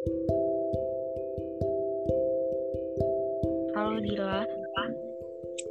Halo 0.00 0.16
Dila, 4.00 4.40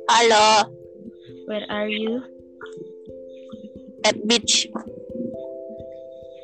Halo, 0.05 0.69
where 1.49 1.65
are 1.73 1.89
you? 1.89 2.21
at 4.05 4.13
beach. 4.29 4.69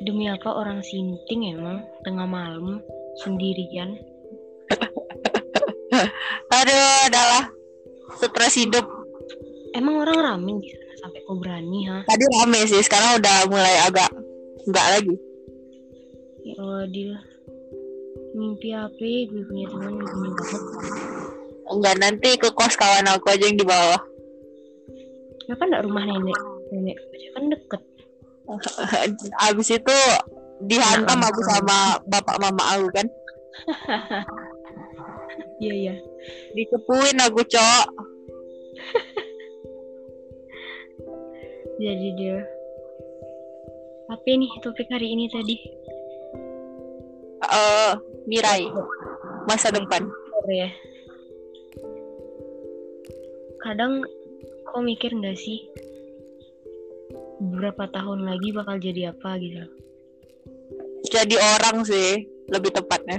Demi 0.02 0.26
apa 0.26 0.50
orang 0.50 0.82
sinting 0.82 1.54
emang 1.54 1.86
tengah 2.02 2.26
malam 2.26 2.82
sendirian? 3.22 3.94
Aduh, 6.58 6.90
adalah 7.06 7.54
stres 8.18 8.66
hidup. 8.66 8.82
Emang 9.78 10.02
orang 10.02 10.42
rame 10.42 10.58
di 10.58 10.74
sana 10.74 11.06
sampai 11.06 11.22
kau 11.22 11.38
berani 11.38 11.86
ha? 11.86 12.02
Tadi 12.02 12.24
rame 12.34 12.66
sih, 12.66 12.82
sekarang 12.82 13.22
udah 13.22 13.46
mulai 13.46 13.78
agak 13.86 14.10
enggak 14.66 14.86
lagi. 14.90 15.14
Ya 16.42 16.58
Allah 16.58 16.90
Dila, 16.90 17.35
mimpi 18.36 18.68
apa? 18.76 19.00
Gue 19.00 19.42
punya 19.48 19.66
teman 19.72 19.96
gue 19.96 20.06
punya 20.06 20.30
banget. 20.36 20.62
Enggak, 21.66 21.94
nanti 21.98 22.30
ke 22.38 22.48
kos 22.54 22.78
kawan 22.78 23.10
aku 23.10 23.26
aja 23.32 23.44
yang 23.48 23.58
di 23.58 23.66
bawah. 23.66 23.98
Ya 25.50 25.54
kan 25.58 25.66
enggak 25.72 25.84
rumah 25.88 26.04
nenek, 26.04 26.38
nenek 26.70 26.96
aja 27.00 27.28
kan 27.34 27.44
deket. 27.50 27.82
Abis 29.50 29.68
itu 29.74 29.96
dihantam 30.62 31.18
Ya 31.18 31.26
aku 31.32 31.40
sama 31.42 31.98
bapak 32.06 32.36
mama 32.38 32.62
aku 32.76 32.86
kan. 32.94 33.06
Iya 35.56 35.72
iya. 35.72 35.96
Dikepuin 36.52 37.16
aku, 37.16 37.40
Cok. 37.48 37.84
Jadi 41.80 42.08
dia 42.16 42.40
apa 44.06 44.22
nih 44.22 44.52
topik 44.62 44.86
hari 44.92 45.16
ini 45.16 45.26
tadi? 45.32 45.56
Eh, 47.46 47.92
Mirai, 48.26 48.66
masa 49.46 49.70
depan. 49.70 50.02
ya. 50.46 50.70
Kadang 53.62 54.06
kau 54.66 54.82
mikir 54.82 55.10
nggak 55.10 55.34
sih 55.34 55.66
beberapa 57.42 57.90
tahun 57.90 58.26
lagi 58.26 58.54
bakal 58.54 58.78
jadi 58.78 59.10
apa 59.14 59.38
gitu? 59.42 59.62
Jadi 61.10 61.34
orang 61.38 61.86
sih, 61.86 62.26
lebih 62.50 62.74
tepatnya. 62.74 63.18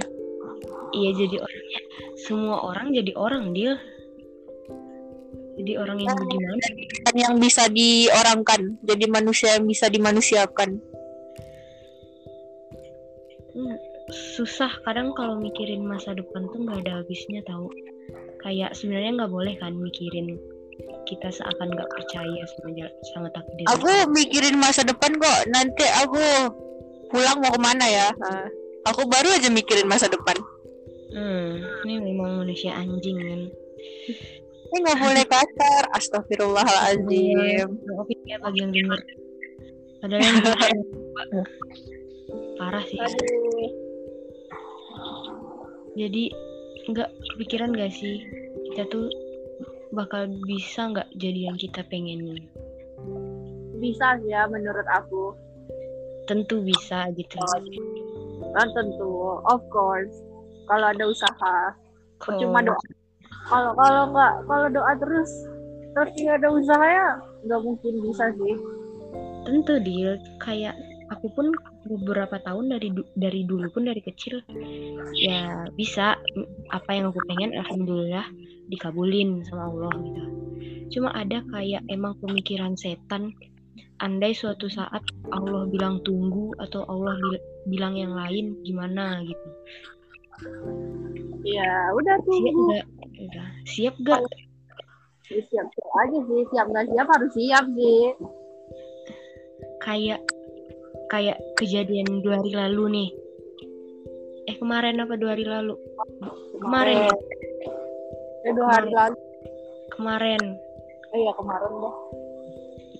Iya 0.88 1.10
jadi 1.20 1.36
orangnya 1.36 1.80
semua 2.18 2.60
orang 2.60 2.92
jadi 2.92 3.12
orang 3.14 3.54
dia. 3.54 3.78
Jadi 5.58 5.72
orang 5.74 5.98
yang 5.98 6.14
bagaimana? 6.14 6.64
Kan 7.02 7.14
yang 7.18 7.34
bisa 7.42 7.66
diorangkan, 7.66 8.78
jadi 8.86 9.04
manusia 9.10 9.58
yang 9.58 9.66
bisa 9.66 9.90
dimanusiakan. 9.90 10.78
Hmm, 13.58 13.74
susah 14.12 14.72
kadang 14.84 15.12
kalau 15.12 15.36
mikirin 15.36 15.84
masa 15.84 16.16
depan 16.16 16.48
tuh 16.52 16.64
nggak 16.64 16.86
ada 16.86 17.04
habisnya 17.04 17.44
tahu. 17.44 17.68
Kayak 18.40 18.72
sebenarnya 18.72 19.24
nggak 19.24 19.32
boleh 19.32 19.54
kan 19.60 19.76
mikirin 19.76 20.38
kita 21.04 21.28
seakan 21.32 21.74
nggak 21.74 21.90
percaya 21.90 22.42
sama 22.46 22.70
sama 23.12 23.28
takdir. 23.32 23.66
Aku 23.72 23.88
mikirin 24.12 24.56
masa 24.60 24.84
depan 24.84 25.12
kok. 25.16 25.38
Nanti 25.52 25.84
aku 26.04 26.22
pulang 27.12 27.40
mau 27.40 27.52
ke 27.52 27.60
mana 27.60 27.84
ya? 27.88 28.08
Nah, 28.16 28.46
aku 28.88 29.08
baru 29.08 29.28
aja 29.36 29.48
mikirin 29.52 29.88
masa 29.88 30.08
depan. 30.08 30.36
Hmm, 31.08 31.64
ini 31.88 31.94
memang 32.04 32.44
manusia 32.44 32.76
anjing 32.76 33.16
kan. 33.16 33.40
Ini 34.68 34.76
nggak 34.84 35.00
boleh 35.00 35.24
kasar. 35.24 35.82
Astagfirullahaladzim. 35.96 37.68
Oke 37.96 38.14
ya 38.28 38.36
bagi 38.40 38.60
yang 38.60 38.72
denger. 38.72 39.00
Padahal 39.98 40.22
parah 42.60 42.84
sih. 42.84 43.00
Jadi 45.98 46.30
nggak 46.86 47.10
kepikiran 47.34 47.74
gak 47.74 47.90
sih? 47.90 48.22
Kita 48.70 48.86
tuh 48.86 49.10
bakal 49.90 50.30
bisa 50.46 50.94
nggak 50.94 51.10
jadi 51.18 51.50
yang 51.50 51.58
kita 51.58 51.82
pengenin? 51.90 52.46
bisa 53.78 54.18
sih 54.22 54.34
ya 54.34 54.46
menurut 54.50 54.86
aku. 54.90 55.34
Tentu 56.26 56.62
bisa 56.62 57.10
gitu. 57.14 57.38
kan 58.54 58.68
tentu. 58.74 59.38
Of 59.46 59.62
course. 59.70 60.10
Kalau 60.66 60.86
ada 60.90 61.04
usaha. 61.06 61.74
Percuma 62.18 62.58
Kalau- 62.62 62.74
doa. 62.74 62.86
Kalau 63.48 63.70
kalau 63.78 64.02
nggak 64.12 64.32
kalau 64.50 64.68
doa 64.68 64.92
terus 64.98 65.30
terus 65.94 66.10
nggak 66.20 66.36
ada 66.42 66.48
usaha 66.52 66.86
ya 66.86 67.08
nggak 67.46 67.60
mungkin 67.62 67.94
bisa 68.02 68.24
sih. 68.34 68.54
Tentu 69.46 69.74
deal 69.80 70.18
kayak 70.42 70.74
aku 71.14 71.30
pun 71.32 71.54
beberapa 71.86 72.42
tahun 72.42 72.74
dari 72.74 72.88
dari 73.14 73.42
dulu 73.46 73.70
pun 73.70 73.86
dari 73.86 74.02
kecil 74.02 74.42
ya 75.14 75.70
bisa 75.72 76.18
apa 76.74 76.90
yang 76.90 77.10
aku 77.14 77.22
pengen 77.30 77.54
alhamdulillah 77.54 78.26
dikabulin 78.68 79.46
sama 79.46 79.70
Allah 79.70 79.92
gitu. 80.02 80.22
Cuma 80.88 81.12
ada 81.12 81.44
kayak 81.52 81.84
emang 81.92 82.16
pemikiran 82.18 82.74
setan 82.74 83.32
andai 84.00 84.32
suatu 84.32 84.70
saat 84.70 85.02
Allah 85.30 85.68
bilang 85.68 86.00
tunggu 86.02 86.54
atau 86.58 86.86
Allah 86.88 87.14
bil- 87.18 87.44
bilang 87.68 87.94
yang 87.98 88.14
lain 88.14 88.56
gimana 88.64 89.20
gitu. 89.26 89.48
Ya 91.44 91.92
udah 91.94 92.16
siap 92.20 92.24
tunggu 92.26 92.64
gak 92.72 92.86
udah. 93.18 93.48
Siap 93.68 93.94
gak 94.04 94.20
Ya, 95.28 95.44
siap 95.44 95.66
siap 95.68 95.90
aja 95.92 96.18
sih 96.24 96.40
siap 96.48 96.66
nggak 96.72 96.86
siap 96.88 97.08
harus 97.12 97.32
siap 97.36 97.64
sih. 97.76 98.00
Kayak 99.84 100.20
kayak 101.08 101.40
kejadian 101.56 102.20
dua 102.20 102.40
hari 102.40 102.52
lalu 102.52 102.84
nih. 102.92 103.10
Eh 104.48 104.56
kemarin 104.56 105.00
apa 105.02 105.16
dua 105.16 105.36
hari 105.36 105.44
lalu? 105.44 105.74
Kemarin. 106.60 106.96
Ya 107.04 107.12
ya 108.44 108.50
dua 108.56 108.68
hari 108.72 108.90
lalu. 108.92 109.16
Kemarin. 109.92 110.42
Eh 111.12 111.20
ya 111.24 111.32
kemarin 111.36 111.72
deh. 111.80 111.94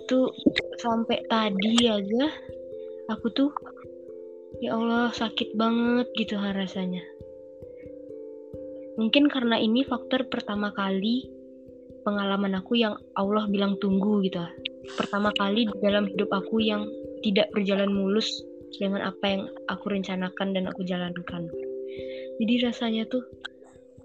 Itu 0.05 0.19
sampai 0.81 1.25
tadi 1.29 1.89
aja 1.89 2.25
aku 3.13 3.29
tuh 3.33 3.51
ya 4.61 4.77
Allah 4.77 5.13
sakit 5.13 5.57
banget 5.57 6.09
gitu 6.17 6.37
ha 6.37 6.53
rasanya. 6.53 7.05
Mungkin 8.99 9.31
karena 9.31 9.63
ini 9.63 9.87
faktor 9.87 10.27
pertama 10.27 10.75
kali 10.75 11.31
pengalaman 12.03 12.59
aku 12.59 12.75
yang 12.75 12.99
Allah 13.15 13.47
bilang 13.47 13.79
tunggu 13.79 14.25
gitu. 14.27 14.43
Pertama 14.97 15.31
kali 15.37 15.69
di 15.69 15.77
dalam 15.79 16.09
hidup 16.09 16.33
aku 16.33 16.59
yang 16.59 16.89
tidak 17.23 17.51
berjalan 17.55 17.91
mulus 17.91 18.29
dengan 18.77 19.09
apa 19.09 19.25
yang 19.25 19.43
aku 19.73 19.91
rencanakan 19.91 20.53
dan 20.53 20.65
aku 20.69 20.85
jalankan. 20.85 21.49
Jadi 22.39 22.55
rasanya 22.63 23.09
tuh 23.09 23.25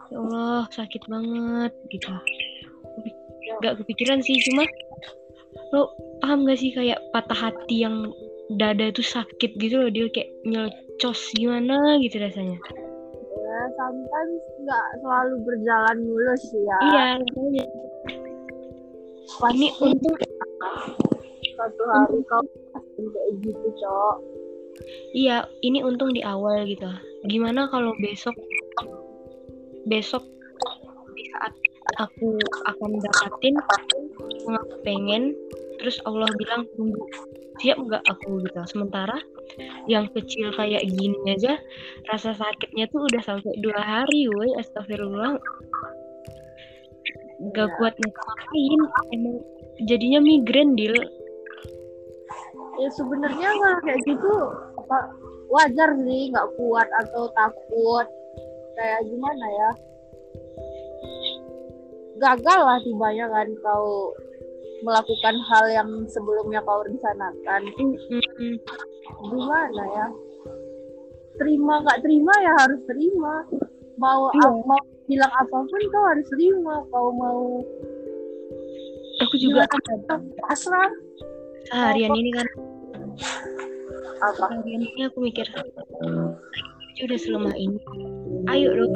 ya 0.09 0.17
Allah 0.19 0.65
sakit 0.71 1.03
banget 1.11 1.73
gitu. 1.91 2.09
Gak 3.61 3.83
kepikiran 3.83 4.23
sih 4.23 4.39
cuma 4.49 4.65
lo 5.73 5.93
paham 6.21 6.45
gak 6.45 6.57
sih 6.61 6.73
kayak 6.73 7.01
patah 7.11 7.49
hati 7.49 7.85
yang 7.85 8.09
dada 8.57 8.89
itu 8.89 9.01
sakit 9.01 9.57
gitu 9.57 9.81
loh 9.81 9.89
dia 9.89 10.09
kayak 10.09 10.29
nyelcos 10.45 11.19
gimana 11.35 11.97
gitu 12.01 12.17
rasanya? 12.21 12.57
Ya 13.33 13.59
sometimes 13.77 14.41
nggak 14.63 14.87
selalu 15.03 15.35
berjalan 15.45 15.97
mulus 16.01 16.43
ya. 16.55 16.77
Iya 16.81 17.05
ini 19.53 19.69
untung 19.81 20.15
suatu 21.53 21.83
hari 21.89 22.19
kau 22.27 22.43
pasti 23.03 23.19
kayak 23.19 23.31
gitu 23.43 23.67
cok. 23.83 24.17
Iya 25.13 25.37
ini 25.61 25.79
untung 25.83 26.11
di 26.15 26.21
awal 26.23 26.65
gitu. 26.65 26.89
Gimana 27.27 27.69
kalau 27.69 27.93
besok 27.99 28.35
besok 29.85 30.23
di 31.13 31.23
saat 31.35 31.53
aku 31.99 32.39
akan 32.65 32.91
dapatin 33.03 33.55
yang 34.47 34.55
aku 34.57 34.75
pengen 34.87 35.23
terus 35.77 35.99
Allah 36.07 36.31
bilang 36.39 36.63
tunggu 36.79 37.03
siap 37.61 37.77
nggak 37.77 38.03
aku? 38.07 38.41
Gitu. 38.47 38.59
Sementara 38.65 39.19
yang 39.85 40.09
kecil 40.15 40.55
kayak 40.55 40.87
gini 40.87 41.19
aja 41.27 41.59
rasa 42.09 42.33
sakitnya 42.33 42.89
tuh 42.89 43.05
udah 43.05 43.21
sampai 43.21 43.53
dua 43.61 43.77
hari 43.77 44.31
woi. 44.31 44.55
Astagfirullah. 44.57 45.37
Gak 47.51 47.67
Iya. 47.67 47.75
kuat 47.75 47.95
ngapain 47.99 48.81
emang 49.11 49.37
jadinya 49.83 50.23
migrain 50.23 50.79
deal 50.79 50.95
ya 52.81 52.89
sebenarnya 52.89 53.49
kalau 53.61 53.77
kayak 53.85 54.01
gitu 54.05 54.33
apa 54.81 54.97
wajar 55.53 55.89
sih 56.01 56.33
nggak 56.33 56.49
kuat 56.57 56.87
atau 57.05 57.29
takut. 57.37 58.07
Kayak 58.73 59.05
gimana 59.05 59.45
ya? 59.53 59.69
Gagal 62.17 62.59
lah 62.65 62.79
tibanya 62.81 63.25
kan 63.29 63.47
kau 63.61 64.13
melakukan 64.81 65.35
hal 65.47 65.65
yang 65.69 65.89
sebelumnya 66.09 66.59
kau 66.65 66.81
rencanakan. 66.81 67.61
Gimana 69.29 69.83
ya? 69.93 70.07
Terima 71.37 71.85
nggak 71.85 72.01
terima 72.01 72.33
ya 72.41 72.53
harus 72.65 72.81
terima. 72.89 73.45
Mau 74.01 74.33
Iya. 74.33 74.49
ap- 74.49 74.65
mau 74.65 74.81
bilang 75.05 75.33
apa 75.37 75.57
pun 75.69 75.81
kau 75.93 76.05
harus 76.09 76.25
terima. 76.33 76.81
Kau 76.89 77.13
mau 77.13 77.61
aku 79.21 79.35
juga 79.37 79.69
pasrah 80.41 80.89
seharian 81.73 82.13
ini 82.13 82.31
kan. 82.37 82.47
Apa? 84.21 84.45
Seharian 84.53 84.81
ini 84.85 85.01
aku 85.09 85.17
mikir 85.25 85.49
aja 86.93 87.01
udah 87.09 87.19
selemah 87.19 87.55
ini 87.57 87.79
ayo 88.53 88.69
dong 88.77 88.93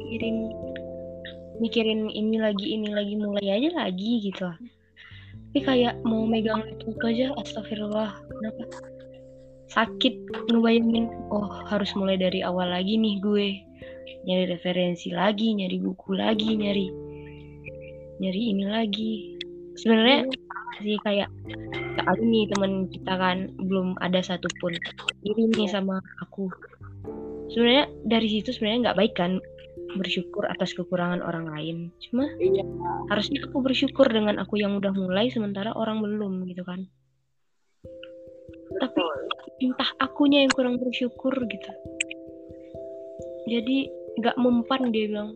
mikirin 0.00 0.36
mikirin 1.60 2.00
ini 2.08 2.36
lagi 2.40 2.66
ini 2.72 2.88
lagi 2.90 3.14
mulai 3.20 3.44
aja 3.44 3.70
lagi 3.76 4.24
gitu 4.24 4.48
tapi 5.52 5.58
kayak 5.62 5.94
mau 6.02 6.24
megang 6.24 6.64
itu 6.66 6.90
aja 7.06 7.30
astagfirullah 7.38 8.10
kenapa? 8.26 8.64
Sakit 9.70 10.14
ngebayangin 10.50 11.06
oh 11.30 11.46
harus 11.70 11.94
mulai 11.94 12.18
dari 12.18 12.42
awal 12.42 12.74
lagi 12.74 12.98
nih 12.98 13.22
gue. 13.22 13.48
Nyari 14.26 14.50
referensi 14.50 15.14
lagi 15.14 15.54
nyari 15.54 15.78
buku 15.78 16.18
lagi 16.18 16.58
nyari 16.58 16.90
nyari 18.22 18.42
ini 18.54 18.64
lagi. 18.68 19.12
Sebenarnya 19.74 20.30
sih 20.82 20.98
kayak 21.02 21.30
kali 21.98 22.22
nih 22.26 22.44
temen 22.50 22.72
kita 22.90 23.14
kan 23.14 23.50
belum 23.58 23.98
ada 24.02 24.20
satupun 24.22 24.74
iri 25.22 25.44
nih 25.54 25.70
sama 25.70 26.02
aku. 26.22 26.50
Sebenarnya 27.50 27.86
dari 28.06 28.28
situ 28.30 28.50
sebenarnya 28.50 28.90
nggak 28.90 28.98
baik 28.98 29.14
kan 29.14 29.32
bersyukur 29.94 30.46
atas 30.50 30.74
kekurangan 30.74 31.22
orang 31.22 31.46
lain. 31.50 31.76
Cuma 32.02 32.26
Iya. 32.42 32.66
harusnya 33.10 33.46
aku 33.46 33.62
bersyukur 33.62 34.10
dengan 34.10 34.42
aku 34.42 34.58
yang 34.58 34.78
udah 34.78 34.90
mulai 34.90 35.30
sementara 35.30 35.70
orang 35.74 36.02
belum 36.02 36.46
gitu 36.50 36.66
kan. 36.66 36.82
Tapi 38.74 39.00
entah 39.62 39.90
akunya 40.02 40.42
yang 40.42 40.52
kurang 40.52 40.82
bersyukur 40.82 41.30
gitu. 41.46 41.72
Jadi 43.46 43.86
nggak 44.18 44.36
mempan 44.38 44.90
dia 44.90 45.06
bilang. 45.10 45.30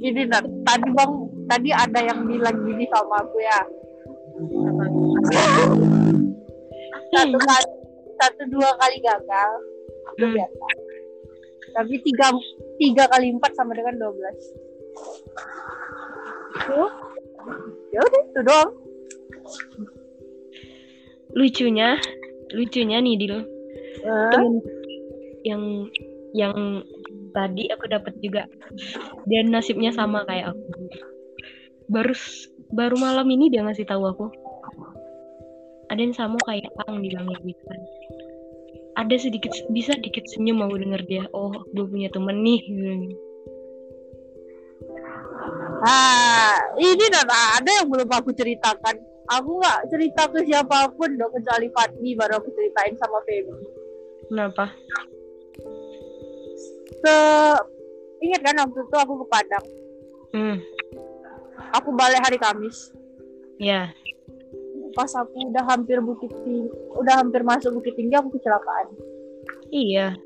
Nat, 0.00 0.48
tadi 0.64 0.88
bang, 0.96 1.12
tadi 1.50 1.74
ada 1.74 2.00
yang 2.00 2.22
bilang 2.30 2.56
gini 2.62 2.86
sama 2.94 3.18
aku 3.26 3.38
ya. 3.42 3.60
Satu 7.10 7.38
kali, 7.42 7.70
satu 8.22 8.42
dua 8.54 8.70
kali 8.78 9.02
gagal, 9.02 9.50
itu 10.14 10.24
Hmm. 10.30 10.34
biasa. 10.38 10.66
Tapi 11.74 11.94
tiga, 12.06 12.30
tiga 12.78 13.04
kali 13.10 13.34
empat 13.34 13.50
sama 13.58 13.74
dengan 13.74 13.98
dua 13.98 14.14
belas. 14.14 14.38
Ya 17.90 17.98
udah 17.98 18.20
itu 18.30 18.40
doang. 18.46 18.70
lucunya 21.30 21.94
lucunya 22.50 22.98
nih 22.98 23.14
Dil 23.14 23.46
temen 24.02 24.58
yang 25.46 25.62
yang 26.34 26.82
tadi 27.30 27.70
aku 27.70 27.86
dapat 27.86 28.18
juga 28.18 28.50
dan 29.30 29.54
nasibnya 29.54 29.94
sama 29.94 30.26
kayak 30.26 30.50
aku 30.50 30.90
baru 31.90 32.14
baru 32.70 32.96
malam 32.96 33.26
ini 33.28 33.50
dia 33.50 33.66
ngasih 33.66 33.84
tahu 33.84 34.06
aku 34.06 34.26
ada 35.90 35.98
yang 35.98 36.14
sama 36.14 36.38
kayak 36.46 36.70
Ang 36.86 37.02
bilangnya 37.02 37.34
gitu 37.42 37.62
kan 37.66 37.80
ada 38.94 39.14
sedikit 39.18 39.50
bisa 39.74 39.98
dikit 39.98 40.22
senyum 40.30 40.62
aku 40.62 40.78
denger 40.78 41.02
dia 41.10 41.24
oh 41.34 41.50
gue 41.72 41.86
punya 41.86 42.10
temen 42.12 42.42
nih. 42.42 42.60
Ah, 45.80 46.60
ini 46.76 47.08
Nana, 47.08 47.56
ada 47.56 47.70
yang 47.80 47.88
belum 47.88 48.04
aku 48.12 48.36
ceritakan. 48.36 49.00
Aku 49.32 49.56
nggak 49.56 49.88
cerita 49.88 50.28
ke 50.28 50.44
siapa 50.44 50.92
pun 50.92 51.16
dong 51.16 51.32
kecuali 51.32 51.72
Fatmi 51.72 52.12
baru 52.18 52.36
aku 52.42 52.52
ceritain 52.52 52.92
sama 52.98 53.22
Feby. 53.24 53.54
kenapa 54.26 54.74
Se 57.02 57.16
ingat 58.20 58.40
kan 58.42 58.58
waktu 58.58 58.80
itu 58.82 58.96
aku 58.98 59.14
ke 59.22 59.26
Padang. 59.30 59.66
hmm 60.34 60.79
Aku 61.78 61.94
balik 61.94 62.20
hari 62.22 62.38
Kamis. 62.40 62.90
ya 63.60 63.92
Pas 64.96 65.12
aku 65.14 65.54
udah 65.54 65.62
hampir 65.70 66.02
bukit 66.02 66.32
tinggi, 66.42 66.66
udah 66.98 67.22
hampir 67.22 67.46
masuk 67.46 67.78
bukit 67.78 67.94
tinggi 67.94 68.16
aku 68.18 68.34
kecelakaan. 68.34 68.90
iya 69.70 70.18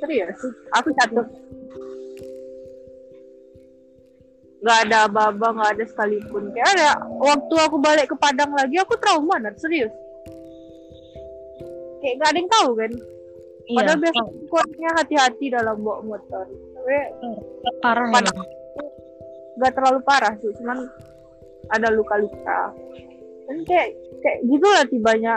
Serius? 0.00 0.38
Aku 0.78 0.88
jatuh. 0.96 1.26
Gak 4.58 4.78
ada 4.90 5.06
baba, 5.06 5.54
gak 5.54 5.70
ada 5.76 5.84
sekalipun. 5.86 6.50
Kayak 6.50 6.68
ada 6.74 6.88
waktu 7.20 7.54
aku 7.62 7.76
balik 7.78 8.10
ke 8.10 8.16
Padang 8.18 8.50
lagi 8.56 8.74
aku 8.80 8.98
trauma, 8.98 9.38
Nat. 9.38 9.54
serius. 9.60 9.92
Kayak 12.02 12.14
gak 12.22 12.30
ada 12.32 12.38
yang 12.38 12.50
tahu 12.50 12.70
kan. 12.74 12.92
iya 13.68 13.76
Padahal 13.76 13.98
biasa 14.00 14.22
kuatnya 14.48 14.90
hati-hati 14.96 15.46
dalam 15.52 15.76
bawa 15.84 16.00
motor. 16.00 16.44
Tapi 16.48 16.96
parah 17.84 18.06
Padang. 18.08 18.34
emang 18.34 18.48
gak 19.58 19.74
terlalu 19.74 20.00
parah 20.06 20.34
sih, 20.38 20.50
cuman 20.62 20.86
ada 21.74 21.88
luka-luka. 21.92 22.72
Dan 23.48 23.64
kayak 23.66 23.96
kayak 24.22 24.38
gitulah 24.46 24.84
tibanya. 24.88 25.34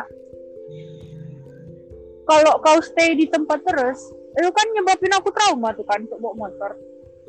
Kalau 2.27 2.53
kau 2.63 2.79
stay 2.79 3.17
di 3.17 3.27
tempat 3.27 3.59
terus, 3.65 3.99
itu 4.39 4.49
kan 4.55 4.67
nyebabin 4.71 5.11
aku 5.17 5.33
trauma 5.35 5.75
tuh 5.75 5.83
kan 5.83 6.05
untuk 6.07 6.21
bawa 6.23 6.47
motor. 6.47 6.71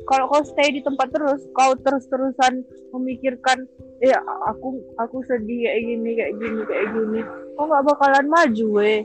Kalau 0.03 0.25
kau 0.27 0.43
stay 0.43 0.71
di 0.71 0.81
tempat 0.83 1.11
terus, 1.11 1.43
kau 1.55 1.75
terus-terusan 1.79 2.63
memikirkan, 2.91 3.67
ya 4.03 4.19
aku 4.47 4.79
aku 4.99 5.23
sedih 5.27 5.67
kayak 5.67 5.81
gini, 5.83 6.09
kayak 6.15 6.33
gini, 6.39 6.61
kayak 6.67 6.87
gini. 6.91 7.19
Kau 7.55 7.67
nggak 7.67 7.85
bakalan 7.87 8.25
maju, 8.27 8.65
weh. 8.79 9.01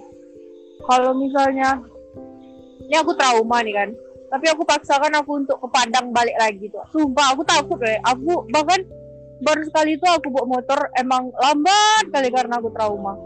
Kalau 0.86 1.12
misalnya, 1.18 1.82
ini 2.86 2.94
aku 2.98 3.14
trauma 3.14 3.62
nih 3.62 3.74
kan. 3.74 3.90
Tapi 4.28 4.46
aku 4.52 4.62
paksakan 4.64 5.12
aku 5.24 5.40
untuk 5.40 5.56
ke 5.56 5.68
Padang 5.72 6.12
balik 6.12 6.36
lagi 6.36 6.68
tuh. 6.68 6.84
Sumpah 6.92 7.32
aku 7.32 7.42
takut 7.48 7.80
weh. 7.80 7.96
Aku 8.04 8.44
bahkan 8.52 8.84
baru 9.40 9.62
sekali 9.64 9.96
itu 9.96 10.04
aku 10.04 10.28
bawa 10.28 10.58
motor 10.58 10.90
emang 10.98 11.32
lambat 11.38 12.04
kali 12.12 12.28
karena 12.28 12.60
aku 12.60 12.68
trauma. 12.74 13.16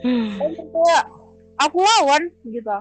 Hmm. 0.00 0.40
Dan 0.40 0.50
kayak 0.56 1.04
aku 1.60 1.78
lawan 1.84 2.22
gitu. 2.48 2.72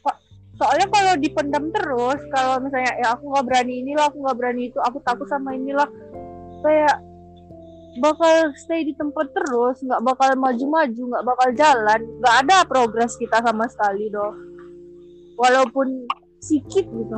So- 0.00 0.20
Soalnya 0.56 0.88
kalau 0.88 1.12
dipendam 1.20 1.68
terus, 1.68 2.20
kalau 2.32 2.60
misalnya 2.64 2.96
ya 2.96 3.08
aku 3.12 3.28
nggak 3.28 3.46
berani 3.48 3.84
inilah, 3.84 4.08
aku 4.08 4.24
nggak 4.24 4.38
berani 4.40 4.62
itu, 4.72 4.78
aku 4.80 5.00
takut 5.04 5.28
sama 5.28 5.52
inilah, 5.52 5.88
kayak 6.64 6.96
bakal 8.00 8.52
stay 8.56 8.84
di 8.84 8.92
tempat 8.96 9.32
terus, 9.32 9.80
nggak 9.84 10.00
bakal 10.04 10.30
maju-maju, 10.36 11.02
nggak 11.16 11.26
bakal 11.26 11.48
jalan, 11.56 12.00
nggak 12.20 12.36
ada 12.46 12.56
progres 12.68 13.16
kita 13.16 13.40
sama 13.40 13.66
sekali 13.72 14.12
doh. 14.12 14.36
Walaupun 15.40 16.06
sedikit 16.40 16.88
gitu. 16.88 17.16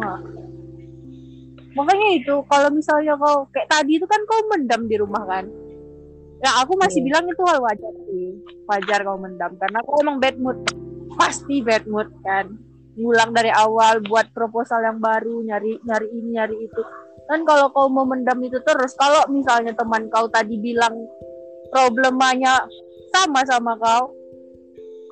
Makanya 1.72 2.08
itu 2.20 2.34
kalau 2.50 2.68
misalnya 2.68 3.16
kau 3.16 3.48
kayak 3.48 3.70
tadi 3.70 3.96
itu 3.96 4.04
kan 4.04 4.20
kau 4.28 4.44
mendam 4.52 4.84
di 4.84 4.96
rumah 5.00 5.24
kan. 5.24 5.48
Ya 6.42 6.58
aku 6.58 6.74
masih 6.74 7.00
Iya. 7.00 7.06
bilang 7.08 7.24
itu 7.30 7.42
hal 7.46 7.58
wajar 7.62 7.94
sih. 8.10 8.26
Wajar 8.68 8.98
kau 9.06 9.16
mendam 9.16 9.54
karena 9.56 9.78
kau 9.86 9.96
emang 10.02 10.18
bad 10.20 10.36
mood. 10.42 10.58
Pasti 11.16 11.62
bad 11.64 11.86
mood 11.88 12.10
kan. 12.20 12.50
Ngulang 12.98 13.32
dari 13.32 13.48
awal 13.48 14.04
buat 14.04 14.28
proposal 14.36 14.84
yang 14.84 15.00
baru, 15.00 15.40
nyari 15.40 15.80
nyari 15.80 16.08
ini, 16.12 16.36
nyari 16.36 16.56
itu. 16.60 16.82
Dan 17.24 17.48
kalau 17.48 17.72
kau 17.72 17.88
mau 17.88 18.04
mendam 18.04 18.36
itu 18.44 18.60
terus, 18.60 18.92
kalau 19.00 19.24
misalnya 19.32 19.72
teman 19.72 20.12
kau 20.12 20.28
tadi 20.28 20.60
bilang 20.60 20.92
problemanya 21.72 22.60
sama 23.16 23.40
sama 23.48 23.72
kau, 23.80 24.12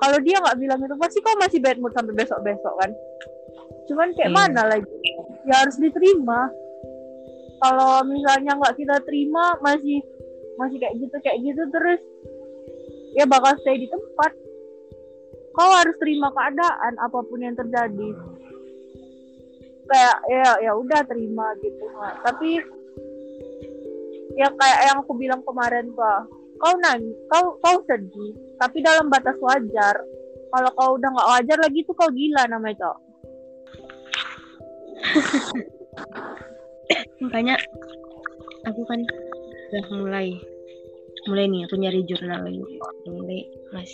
kalau 0.01 0.17
dia 0.25 0.41
nggak 0.41 0.57
bilang 0.57 0.81
itu 0.81 0.97
pasti 0.97 1.21
kau 1.21 1.37
masih 1.37 1.61
bad 1.61 1.77
mood 1.77 1.93
sampai 1.93 2.17
besok-besok 2.17 2.73
kan. 2.81 2.91
Cuman 3.85 4.09
kayak 4.17 4.33
Iya. 4.33 4.37
mana 4.41 4.61
lagi? 4.65 4.97
Ya 5.45 5.61
harus 5.61 5.77
diterima. 5.77 6.49
Kalau 7.61 8.01
misalnya 8.09 8.57
nggak 8.57 8.75
kita 8.81 8.97
terima 9.05 9.53
masih 9.61 10.01
masih 10.57 10.81
kayak 10.81 10.97
gitu 10.97 11.15
kayak 11.21 11.39
gitu 11.45 11.63
terus 11.69 12.01
ya 13.13 13.29
bakal 13.29 13.53
stay 13.61 13.77
di 13.77 13.85
tempat. 13.85 14.33
Kau 15.53 15.69
harus 15.69 15.93
terima 16.01 16.33
keadaan 16.33 16.97
apa 16.97 17.19
pun 17.21 17.37
yang 17.37 17.53
terjadi. 17.53 18.09
Kayak 19.85 20.17
ya 20.33 20.49
ya 20.65 20.71
udah 20.73 21.01
terima 21.05 21.53
gitu. 21.61 21.85
Nah, 21.93 22.15
tapi 22.25 22.57
ya 24.33 24.47
kayak 24.49 24.79
yang 24.87 24.97
aku 25.03 25.13
bilang 25.19 25.43
kemarin 25.43 25.91
tuh, 25.91 26.21
kau 26.61 26.75
nangis, 26.77 27.17
kau 27.27 27.57
kau 27.59 27.77
sedih, 27.89 28.31
tapi 28.61 28.85
dalam 28.85 29.09
batas 29.09 29.35
wajar. 29.41 29.95
Kalau 30.51 30.69
kau 30.77 30.95
udah 30.99 31.09
nggak 31.09 31.29
wajar 31.33 31.57
lagi 31.57 31.79
tuh 31.87 31.95
kau 31.97 32.09
gila 32.13 32.45
namanya 32.47 32.85
cok. 32.85 32.97
makanya 37.23 37.55
aku 38.69 38.81
kan 38.85 39.01
udah 39.71 39.85
mulai 39.97 40.37
mulai 41.25 41.45
nih 41.49 41.65
aku 41.65 41.75
nyari 41.79 42.01
jurnal 42.05 42.43
lagi 42.43 42.61
mulai 43.07 43.47
mas 43.73 43.91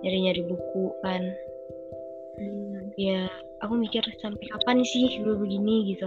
nyari 0.00 0.18
nyari 0.24 0.42
buku 0.48 0.84
kan. 1.02 1.22
Ya 2.94 3.26
aku 3.62 3.74
mikir 3.78 4.02
sampai 4.22 4.44
kapan 4.50 4.82
sih 4.86 5.22
gue 5.22 5.34
begini 5.34 5.94
gitu. 5.94 6.06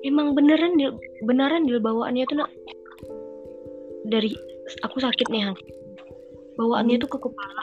Emang 0.00 0.32
beneran 0.32 0.80
Dil, 0.80 0.96
beneran 1.26 1.68
Dil 1.68 1.82
bawaannya 1.82 2.24
tuh 2.24 2.36
nak 2.40 2.50
dari 4.06 4.32
aku 4.84 4.96
sakit 5.00 5.28
nih 5.28 5.50
Han. 5.50 5.56
bawaannya 6.60 7.00
tuh 7.00 7.08
ke 7.08 7.18
kepala. 7.24 7.62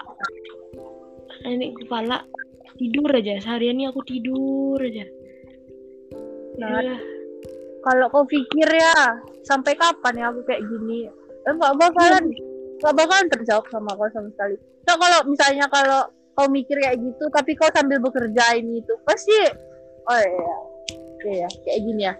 Ini 1.46 1.70
kepala 1.86 2.26
tidur 2.82 3.14
aja. 3.14 3.38
Seharian 3.38 3.78
ini 3.78 3.86
aku 3.86 4.02
tidur 4.02 4.82
aja. 4.82 5.06
Nah, 6.58 6.82
Ya, 6.82 6.98
kalau 7.86 8.10
kau 8.10 8.26
pikir 8.26 8.66
ya 8.66 9.22
sampai 9.46 9.78
kapan 9.78 10.18
ya 10.18 10.26
aku 10.34 10.42
kayak 10.50 10.66
gini, 10.66 11.06
eh, 11.46 11.54
nggak 11.54 11.78
bakalan. 11.78 12.26
Nggak 12.82 12.96
bakalan 12.98 13.28
terjawab 13.30 13.66
sama 13.70 13.94
kau 13.94 14.10
sama 14.10 14.30
sekali. 14.34 14.58
so 14.88 14.96
kalau 14.98 15.20
misalnya 15.30 15.68
kalau 15.70 16.10
kau 16.34 16.48
mikir 16.50 16.80
kayak 16.82 16.98
gitu 16.98 17.28
tapi 17.30 17.54
kau 17.54 17.70
sambil 17.76 18.02
bekerja 18.02 18.56
ini 18.56 18.80
itu 18.82 18.94
pasti 19.04 19.36
oh 20.08 20.18
iya 20.18 20.56
iya 21.28 21.50
kayak 21.68 21.82
gini 21.86 22.02
ya. 22.08 22.14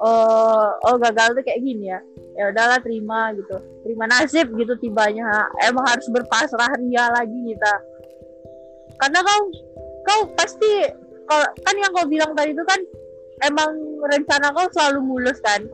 Oh 0.00 0.72
oh 0.88 0.94
gagal 0.96 1.36
tuh 1.36 1.44
kayak 1.44 1.60
gini 1.60 1.92
ya 1.92 2.00
ya 2.34 2.50
udahlah 2.50 2.78
terima 2.82 3.30
gitu. 3.34 3.56
Terima 3.86 4.04
nasib 4.10 4.50
gitu 4.54 4.74
tibanya. 4.78 5.48
Emang 5.64 5.86
harus 5.86 6.06
berpasrah 6.10 6.74
ria 6.78 7.10
lagi 7.10 7.38
kita 7.54 7.94
karena 8.98 9.20
kau 9.20 9.42
kau 10.04 10.20
pasti 10.38 10.86
kalau 11.24 11.46
kan 11.64 11.74
yang 11.80 11.92
kau 11.92 12.06
bilang 12.06 12.32
tadi 12.36 12.52
itu 12.52 12.64
kan 12.68 12.80
emang 13.42 13.72
rencana 14.06 14.52
kau 14.52 14.68
selalu 14.70 15.00
mulus 15.02 15.38
kan? 15.42 15.64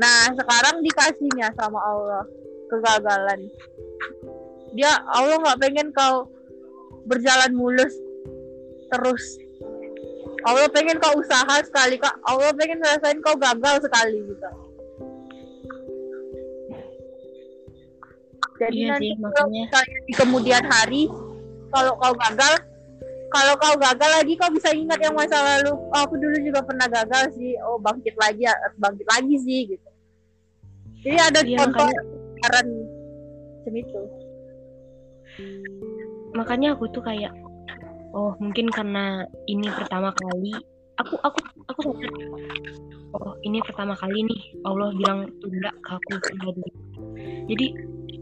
Nah 0.00 0.32
sekarang 0.34 0.82
dikasihnya 0.82 1.52
sama 1.54 1.78
Allah 1.78 2.24
kegagalan. 2.72 3.48
Dia 4.74 4.92
Allah 5.08 5.36
nggak 5.40 5.60
pengen 5.62 5.88
kau 5.94 6.28
berjalan 7.06 7.52
mulus 7.54 7.92
terus. 8.92 9.24
Allah 10.46 10.70
pengen 10.70 11.02
kau 11.02 11.18
usaha 11.18 11.60
sekali 11.66 11.98
kak. 11.98 12.14
Allah 12.24 12.54
pengen 12.56 12.78
ngerasain 12.80 13.20
kau 13.20 13.36
gagal 13.36 13.84
sekali 13.84 14.22
gitu 14.22 14.67
jadi 18.58 18.78
Iya 18.78 18.88
nanti 18.94 19.06
sih, 19.06 19.12
kalau 19.16 19.30
makanya. 19.30 19.62
misalnya 19.64 19.98
di 20.04 20.12
kemudian 20.14 20.64
hari 20.66 21.02
kalau 21.70 21.92
kau 21.96 22.14
gagal 22.18 22.54
kalau 23.28 23.54
kau 23.60 23.74
gagal 23.76 24.10
lagi 24.10 24.32
kau 24.40 24.50
bisa 24.50 24.72
ingat 24.72 24.98
yang 25.04 25.12
masa 25.12 25.36
lalu. 25.36 25.76
Oh, 25.76 26.00
aku 26.00 26.16
dulu 26.16 26.36
juga 26.40 26.64
pernah 26.64 26.88
gagal 26.88 27.36
sih. 27.36 27.60
Oh 27.60 27.76
bangkit 27.76 28.16
lagi 28.16 28.48
bangkit 28.80 29.04
lagi 29.04 29.36
sih 29.36 29.60
gitu. 29.68 29.88
Jadi 31.04 31.18
ada 31.20 31.40
Iya, 31.44 31.58
contoh 31.60 31.86
saran 32.40 32.66
macam 33.68 33.74
itu 33.76 34.00
makanya 36.32 36.68
aku 36.72 36.88
tuh 36.88 37.04
kayak 37.04 37.32
oh 38.16 38.32
mungkin 38.40 38.72
karena 38.72 39.28
ini 39.44 39.68
pertama 39.68 40.08
kali 40.16 40.56
aku 40.96 41.14
aku 41.20 41.38
aku 41.68 41.80
sadar 41.84 42.12
oh 43.12 43.36
ini 43.44 43.60
pertama 43.60 43.92
kali 43.92 44.24
nih 44.24 44.40
Allah 44.64 44.88
bilang 44.96 45.28
tunda 45.44 45.68
ke 45.84 45.90
aku 45.92 46.10
jadi 47.44 47.66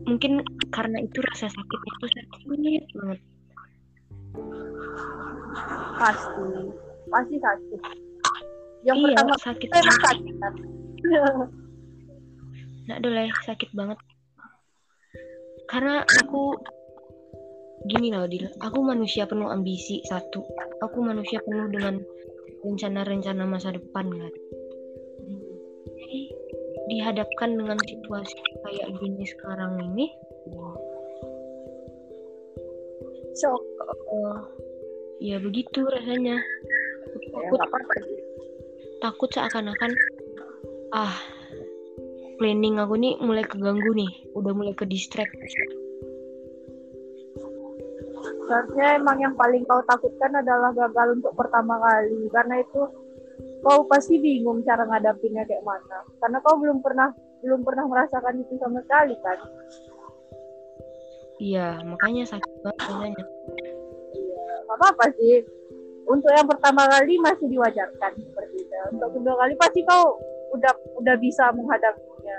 mungkin 0.07 0.41
karena 0.71 1.03
itu 1.03 1.19
rasa 1.19 1.51
sakitnya 1.51 1.93
tuh 1.99 2.11
sakit 2.15 2.43
banget. 2.47 3.21
Pasti. 5.99 6.47
Pasti 7.11 7.37
sakit. 7.43 7.81
Yang 8.87 8.97
iya 8.97 9.05
pertama 9.11 9.35
sakit 9.43 9.69
itu 9.69 9.75
banget. 9.75 10.03
sakit 10.07 10.35
kan? 10.39 10.55
Nggak 12.87 13.01
boleh 13.03 13.29
sakit 13.43 13.71
banget. 13.75 13.99
Karena 15.67 16.07
aku 16.07 16.55
gini 17.91 18.15
loh 18.15 18.31
Dil. 18.31 18.47
Aku 18.63 18.79
manusia 18.87 19.27
penuh 19.27 19.51
ambisi 19.51 19.99
satu. 20.07 20.47
Aku 20.87 21.03
manusia 21.03 21.43
penuh 21.43 21.67
dengan 21.75 21.99
rencana-rencana 22.63 23.43
masa 23.47 23.75
depan 23.75 24.07
kan? 24.07 24.33
Jadi 25.87 26.21
dihadapkan 26.87 27.59
dengan 27.59 27.79
situasi 27.83 28.39
kayak 28.63 28.89
gini 29.03 29.25
sekarang 29.27 29.79
ini? 29.93 30.07
So 33.37 33.53
eh, 33.53 34.39
ya 35.21 35.37
begitu 35.43 35.85
rasanya. 35.85 36.41
ya 37.17 37.49
takut. 37.53 37.61
sih. 38.05 38.19
takut 39.01 39.29
seakan-akan 39.33 39.93
ah 40.97 41.15
planning 42.37 42.81
aku 42.81 42.97
nih 42.97 43.19
mulai 43.21 43.45
keganggu 43.45 43.93
nih. 43.93 44.13
Udah 44.37 44.53
mulai 44.57 44.73
ke 44.77 44.89
distract. 44.89 45.33
Seharusnya 48.47 49.03
emang 49.03 49.19
yang 49.19 49.35
paling 49.35 49.67
kau 49.67 49.83
takutkan 49.91 50.31
adalah 50.39 50.71
gagal 50.71 51.19
untuk 51.19 51.35
pertama 51.35 51.83
kali. 51.83 52.31
Karena 52.31 52.63
itu 52.63 52.81
kau 53.65 53.85
pasti 53.89 54.21
bingung 54.21 54.61
cara 54.65 54.85
ngadapinnya 54.85 55.45
kayak 55.49 55.65
mana. 55.65 56.05
Karena 56.21 56.39
kau 56.45 56.57
belum 56.61 56.81
pernah 56.85 57.13
belum 57.45 57.63
pernah 57.63 57.85
merasakan 57.87 58.43
itu 58.43 58.55
sama 58.59 58.81
sekali 58.83 59.15
kan? 59.21 59.39
Iya 61.37 61.85
makanya 61.85 62.25
sakit 62.25 62.53
banget 62.65 62.77
rasanya. 62.81 63.25
Nggak 64.67 64.77
apa-apa 64.81 65.07
sih. 65.21 65.45
Untuk 66.07 66.31
yang 66.31 66.47
pertama 66.47 66.87
kali 66.87 67.19
masih 67.19 67.47
diwajarkan 67.51 68.13
seperti 68.15 68.57
itu. 68.63 68.77
Untuk 68.95 69.11
kedua 69.21 69.35
kali 69.37 69.55
pasti 69.59 69.81
kau 69.85 70.17
udah 70.55 70.73
udah 71.03 71.15
bisa 71.19 71.51
menghadapinya. 71.53 72.39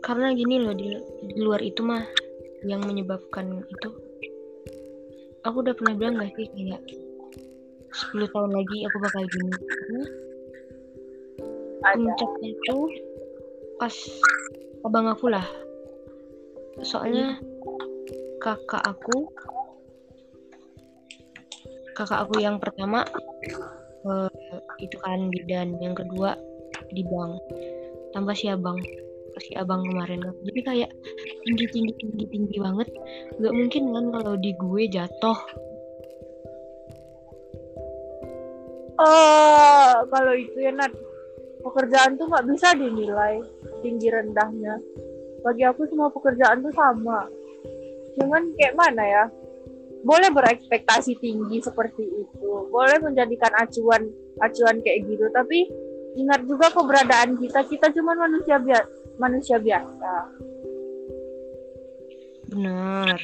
Karena 0.00 0.32
gini 0.32 0.56
loh 0.64 0.74
di, 0.74 0.96
di 1.28 1.38
luar 1.38 1.60
itu 1.60 1.84
mah 1.84 2.02
yang 2.64 2.82
menyebabkan 2.82 3.62
itu 3.68 4.09
aku 5.44 5.56
udah 5.64 5.74
pernah 5.76 5.94
bilang 5.96 6.14
gak 6.20 6.32
sih 6.36 6.46
kayak 6.52 6.82
10 7.90 8.32
tahun 8.32 8.52
lagi 8.54 8.76
aku 8.86 8.96
bakal 9.02 9.22
gini. 9.26 9.52
Puncaknya 11.80 12.48
itu 12.54 12.78
pas 13.80 13.94
abang 14.84 15.06
aku 15.10 15.26
lah. 15.32 15.46
Soalnya 16.84 17.40
kakak 18.40 18.84
aku 18.84 19.28
kakak 21.98 22.24
aku 22.24 22.40
yang 22.40 22.56
pertama 22.56 23.04
eh, 24.08 24.30
itu 24.80 24.96
kan 25.04 25.28
bidan 25.28 25.76
yang 25.82 25.92
kedua 25.92 26.36
di 26.92 27.02
bank. 27.04 27.36
Tambah 28.14 28.34
si 28.34 28.48
abang 28.48 28.78
si 29.40 29.56
abang 29.56 29.82
kemarin 29.88 30.20
jadi 30.44 30.60
kayak 30.62 30.90
tinggi 31.48 31.66
tinggi 31.72 31.92
tinggi 31.96 32.24
tinggi 32.28 32.56
banget 32.60 32.88
nggak 33.40 33.54
mungkin 33.56 33.82
kan 33.92 34.04
kalau 34.14 34.34
di 34.38 34.50
gue 34.54 34.82
jatuh 34.92 35.38
Eh, 39.00 39.94
kalau 40.12 40.32
itu 40.36 40.60
ya 40.60 40.76
Nat, 40.76 40.92
pekerjaan 41.64 42.20
tuh 42.20 42.28
nggak 42.28 42.46
bisa 42.52 42.76
dinilai 42.76 43.40
tinggi 43.80 44.12
rendahnya. 44.12 44.76
Bagi 45.40 45.64
aku 45.64 45.88
semua 45.88 46.12
pekerjaan 46.12 46.60
tuh 46.60 46.74
sama. 46.76 47.24
Cuman 48.20 48.52
kayak 48.60 48.76
mana 48.76 49.04
ya? 49.04 49.24
Boleh 50.04 50.28
berekspektasi 50.32 51.16
tinggi 51.16 51.64
seperti 51.64 52.04
itu, 52.04 52.52
boleh 52.68 53.00
menjadikan 53.00 53.52
acuan 53.56 54.04
acuan 54.44 54.84
kayak 54.84 55.08
gitu. 55.08 55.28
Tapi 55.32 55.64
ingat 56.20 56.44
juga 56.44 56.68
keberadaan 56.68 57.40
kita, 57.40 57.64
kita 57.68 57.88
cuma 57.96 58.12
manusia 58.16 58.60
biasa, 58.60 58.84
manusia 59.20 59.60
biasa. 59.60 60.12
benar 62.50 63.20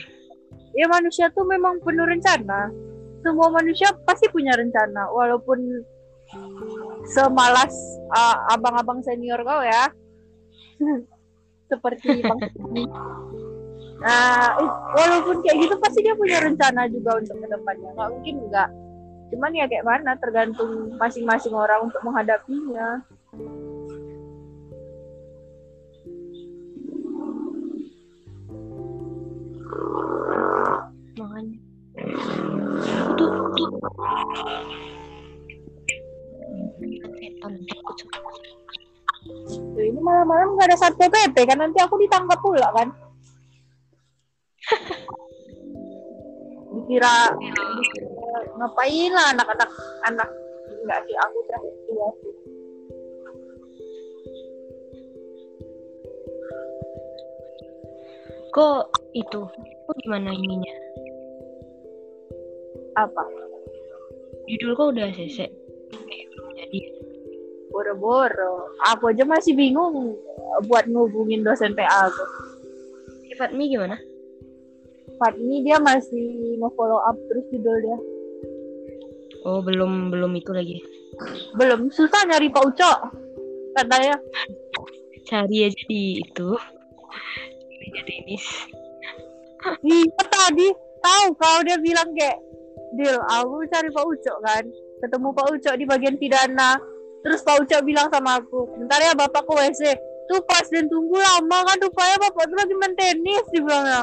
Ya 0.76 0.86
manusia 0.92 1.32
tuh 1.32 1.48
memang 1.48 1.80
penuh 1.80 2.04
rencana. 2.04 2.68
Semua 3.24 3.48
manusia 3.48 3.90
pasti 4.04 4.28
punya 4.28 4.52
rencana, 4.52 5.08
walaupun 5.08 5.58
semalas 7.08 7.72
uh, 8.12 8.52
abang-abang 8.52 9.00
senior 9.00 9.40
kau 9.40 9.64
ya. 9.64 9.88
Seperti 11.72 12.20
Bang. 12.22 12.38
Nah, 13.96 14.52
eh, 14.60 14.70
walaupun 15.00 15.40
kayak 15.40 15.64
gitu 15.64 15.74
pasti 15.80 16.04
dia 16.04 16.12
punya 16.12 16.44
rencana 16.44 16.84
juga 16.92 17.16
untuk 17.16 17.40
ke 17.40 17.46
depannya. 17.48 17.90
Nggak 17.96 18.10
mungkin 18.12 18.34
enggak. 18.46 18.68
Cuman 19.32 19.50
ya 19.56 19.64
kayak 19.66 19.86
mana 19.88 20.12
tergantung 20.20 20.94
masing-masing 21.00 21.56
orang 21.56 21.88
untuk 21.88 22.04
menghadapinya. 22.04 23.00
Makanya. 31.16 31.58
Itu 36.76 37.00
tuh 37.00 37.12
setan 37.16 37.52
Tuh, 39.46 39.82
ini 39.82 39.98
malam-malam 39.98 40.54
nggak 40.54 40.70
ada 40.70 40.78
satpol 40.78 41.10
pp 41.10 41.36
kan? 41.48 41.58
Nanti 41.58 41.82
aku 41.82 41.98
ditangkap 41.98 42.38
pula 42.38 42.70
kan. 42.70 42.94
Dikira, 46.76 47.34
dikira 47.34 48.26
ngapain 48.54 49.10
lah 49.10 49.34
anak-anak 49.34 49.70
anak 50.06 50.28
enggak 50.84 51.00
sih? 51.08 51.16
Aku 51.18 51.36
udah 51.42 51.60
kok 58.56 58.88
itu 59.12 59.40
kok 59.84 59.96
gimana 60.00 60.32
ininya? 60.32 60.74
Apa? 62.96 63.22
Judul 64.48 64.72
kok 64.72 64.88
udah 64.96 65.12
cc 65.12 65.44
jadi. 66.56 66.80
Boro-boro. 67.68 68.72
Aku 68.88 69.12
aja 69.12 69.28
masih 69.28 69.52
bingung 69.52 70.16
buat 70.64 70.88
ngubungin 70.88 71.44
dosen 71.44 71.76
PA 71.76 72.08
aku. 72.08 72.24
Fatmi 73.36 73.68
gimana? 73.68 74.00
Fatmi 75.20 75.60
dia 75.60 75.76
masih 75.76 76.56
nge-follow 76.56 77.04
up 77.04 77.16
terus 77.28 77.44
judul 77.52 77.76
dia. 77.84 77.98
Oh 79.44 79.60
belum 79.60 80.08
belum 80.08 80.32
itu 80.40 80.56
lagi. 80.56 80.80
Belum. 81.60 81.92
Susah 81.92 82.24
nyari 82.24 82.48
Pak 82.48 82.64
Uco 82.64 82.92
katanya 83.76 84.16
cari 85.28 85.68
aja 85.68 85.82
di 85.84 86.24
itu 86.24 86.56
Tenis 88.04 88.44
Iya 89.82 90.22
tadi 90.30 90.68
tahu 91.02 91.26
kau 91.38 91.58
dia 91.66 91.78
bilang 91.80 92.10
kayak 92.14 92.38
Dil, 92.94 93.18
aku 93.18 93.66
cari 93.68 93.88
Pak 93.90 94.04
Ucok 94.08 94.38
kan. 94.46 94.64
Ketemu 95.02 95.28
Pak 95.34 95.46
Ucok 95.52 95.74
di 95.74 95.84
bagian 95.84 96.16
pidana. 96.16 96.78
Terus 97.26 97.42
Pak 97.42 97.66
Ucok 97.66 97.82
bilang 97.82 98.08
sama 98.08 98.38
aku, 98.38 98.70
bentar 98.78 99.02
ya 99.02 99.12
bapak 99.12 99.42
ke 99.42 99.52
WC. 99.52 99.82
Tuh 100.26 100.42
pas 100.46 100.66
dan 100.70 100.86
tunggu 100.90 101.18
lama 101.18 101.58
kan 101.66 101.78
rupanya 101.82 102.16
bapak 102.18 102.44
tuh 102.50 102.56
lagi 102.58 102.74
main 102.78 102.94
tenis 102.98 103.46
dibilangnya. 103.50 104.02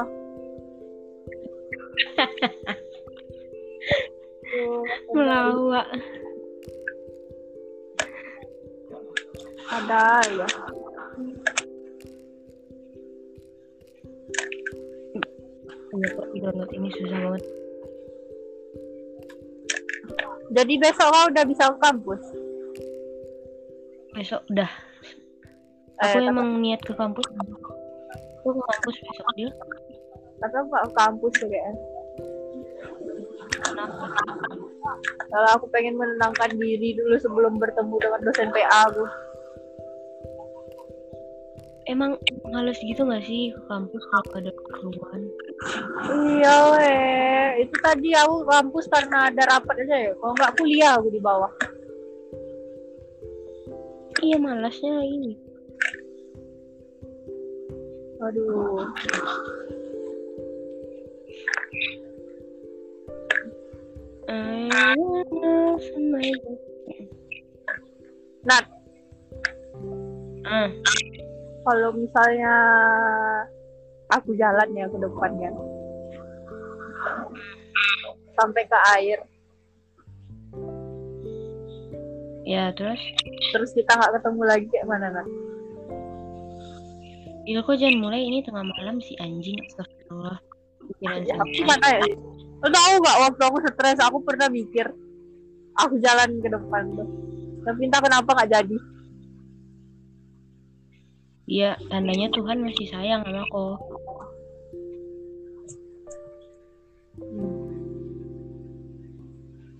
Tuh, 4.44 4.82
melawak 5.14 5.86
Ada 9.64 10.22
ya. 10.28 10.48
Kok 15.94 16.26
di 16.28 16.38
download 16.38 16.70
ini 16.72 16.88
susah 16.90 17.18
banget 17.20 17.44
Jadi 20.50 20.72
besok 20.76 21.08
kau 21.08 21.26
udah 21.26 21.44
bisa 21.44 21.64
ke 21.66 21.78
kampus. 21.80 22.22
besok 24.12 24.42
udah 24.48 24.70
Eh, 25.94 26.02
aku 26.04 26.16
tapi- 26.16 26.26
emang 26.28 26.58
niat 26.58 26.78
ke 26.80 26.92
kampus 26.92 27.26
aku 28.36 28.48
ke 28.48 28.62
kampus 28.64 28.96
besok 29.00 29.28
dia 29.34 29.50
Tapi 30.36 30.54
aku 30.56 30.68
ke 30.68 30.90
kampus 30.92 31.34
ya 31.36 31.46
kayaknya. 31.48 31.72
kenapa 33.60 34.04
Kalau 35.24 35.48
aku 35.52 35.66
pengen 35.68 35.94
menenangkan 35.94 36.50
diri 36.52 36.92
dulu 36.92 37.14
sebelum 37.16 37.56
bertemu 37.56 37.94
dengan 37.96 38.20
dosen 38.20 38.48
PA 38.50 38.80
aku. 38.84 39.04
emang 41.84 42.16
males 42.46 42.80
gitu 42.80 43.04
gak 43.04 43.20
sih 43.22 43.50
ke 43.50 43.60
kampus 43.66 44.00
kalau 44.06 44.30
ada 44.34 44.50
keperluan 44.50 45.20
Iya 46.14 46.54
weh, 46.76 47.64
itu 47.64 47.76
tadi 47.80 48.12
aku 48.12 48.44
kampus 48.44 48.84
karena 48.92 49.32
ada 49.32 49.42
rapat 49.56 49.76
aja 49.84 49.96
ya. 50.10 50.12
Kalau 50.16 50.32
nggak 50.36 50.54
kuliah 50.60 50.92
aku 51.00 51.08
di 51.08 51.20
bawah. 51.22 51.52
iya 54.24 54.40
malasnya 54.40 55.04
ini 55.04 55.36
Aduh. 58.24 58.88
I 64.24 64.96
wanna 64.96 65.76
find 65.76 66.08
my 66.08 66.32
Nat, 68.48 68.64
ah 70.48 70.68
kalau 71.64 71.90
misalnya 71.96 72.54
aku 74.14 74.30
jalan 74.38 74.68
ya 74.78 74.86
ke 74.86 74.98
depannya 74.98 75.50
sampai 78.34 78.62
ke 78.66 78.78
air, 78.98 79.18
ya 82.42 82.74
terus 82.74 82.98
terus 83.54 83.70
kita 83.74 83.94
nggak 83.94 84.18
ketemu 84.18 84.42
lagi 84.42 84.66
kayak 84.74 84.86
mana 84.90 85.06
Nat? 85.10 85.28
Iya 87.44 87.60
kok 87.60 87.76
jangan 87.76 88.00
mulai 88.00 88.24
ini 88.24 88.40
tengah 88.40 88.64
malam 88.64 89.04
si 89.04 89.12
anjing 89.20 89.60
astagfirullah 89.68 90.40
pikiran 90.88 91.20
Ya, 91.28 91.36
aku 91.36 91.52
ya? 91.52 92.16
Lo 92.64 92.68
tahu 92.72 92.92
nggak 93.04 93.18
waktu 93.20 93.42
aku 93.44 93.58
stres 93.68 94.00
aku 94.00 94.18
pernah 94.24 94.48
mikir 94.48 94.88
aku 95.76 96.00
jalan 96.00 96.40
ke 96.40 96.48
depan 96.48 96.82
tuh. 96.96 97.08
Tapi 97.64 97.80
entah 97.84 98.00
kenapa 98.00 98.30
nggak 98.32 98.50
jadi. 98.50 98.76
Iya 101.44 101.76
tandanya 101.92 102.32
Tuhan 102.32 102.64
masih 102.64 102.88
sayang 102.88 103.20
sama 103.28 103.44
aku 103.44 103.64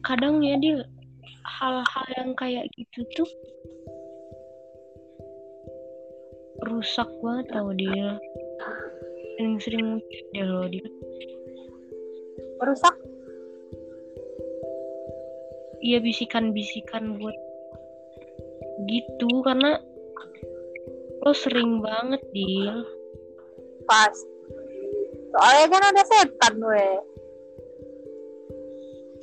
kadang 0.05 0.45
ya 0.45 0.55
dia 0.61 0.85
hal-hal 1.45 2.07
yang 2.19 2.31
kayak 2.39 2.67
gitu 2.77 3.01
tuh 3.19 3.31
rusak 6.65 7.09
banget 7.25 7.47
tau 7.51 7.71
dia 7.75 8.17
sering-sering 9.37 9.99
dia 10.31 10.45
loh 10.47 10.69
dia 10.71 10.87
Merusak? 12.63 12.97
iya 15.85 16.01
bisikan-bisikan 16.01 17.21
buat 17.21 17.37
gitu 18.89 19.29
karena 19.45 19.83
lo 21.25 21.33
sering 21.37 21.85
banget 21.85 22.23
deal 22.33 22.85
Pas. 23.85 24.17
Soalnya 25.35 25.67
kan 25.69 25.83
ada 25.93 26.03
setan 26.09 26.55
weh. 26.63 26.97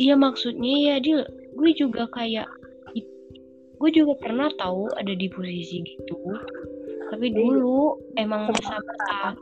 Iya 0.01 0.17
maksudnya 0.17 0.73
ya 0.89 0.95
deal 0.97 1.21
gue 1.53 1.69
juga 1.77 2.09
kayak 2.09 2.49
gue 3.81 3.89
juga 3.93 4.13
pernah 4.17 4.49
tahu 4.57 4.89
ada 4.97 5.13
di 5.13 5.29
posisi 5.29 5.85
gitu 5.85 6.17
tapi 7.13 7.29
dulu 7.29 8.01
emang 8.17 8.49
gitu 8.49 8.65
banget 8.65 9.37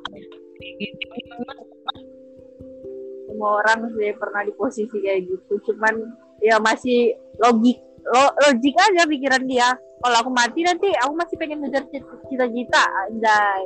Semua 3.29 3.63
orang 3.63 3.87
sih 3.95 4.11
pernah 4.19 4.41
di 4.43 4.51
posisi 4.57 4.97
kayak 4.99 5.29
gitu. 5.29 5.53
Cuman 5.69 5.95
ya 6.43 6.59
masih 6.59 7.15
logik 7.39 7.79
lo, 8.03 8.25
logik 8.43 8.75
aja 8.75 9.07
pikiran 9.07 9.47
dia. 9.47 9.69
Kalau 10.03 10.17
aku 10.19 10.31
mati 10.33 10.65
nanti 10.65 10.91
aku 10.97 11.13
masih 11.15 11.35
pengen 11.39 11.63
ngejar 11.63 11.87
cita-cita 12.27 12.83
anjay. 13.07 13.63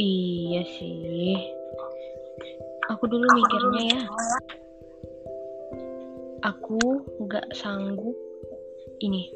Iya 0.00 0.62
sih. 0.80 1.36
Aku 2.90 3.06
dulu 3.06 3.22
mikirnya 3.38 3.82
ya. 3.86 4.00
Aku 6.42 7.06
nggak 7.22 7.46
sanggup 7.54 8.18
ini. 8.98 9.30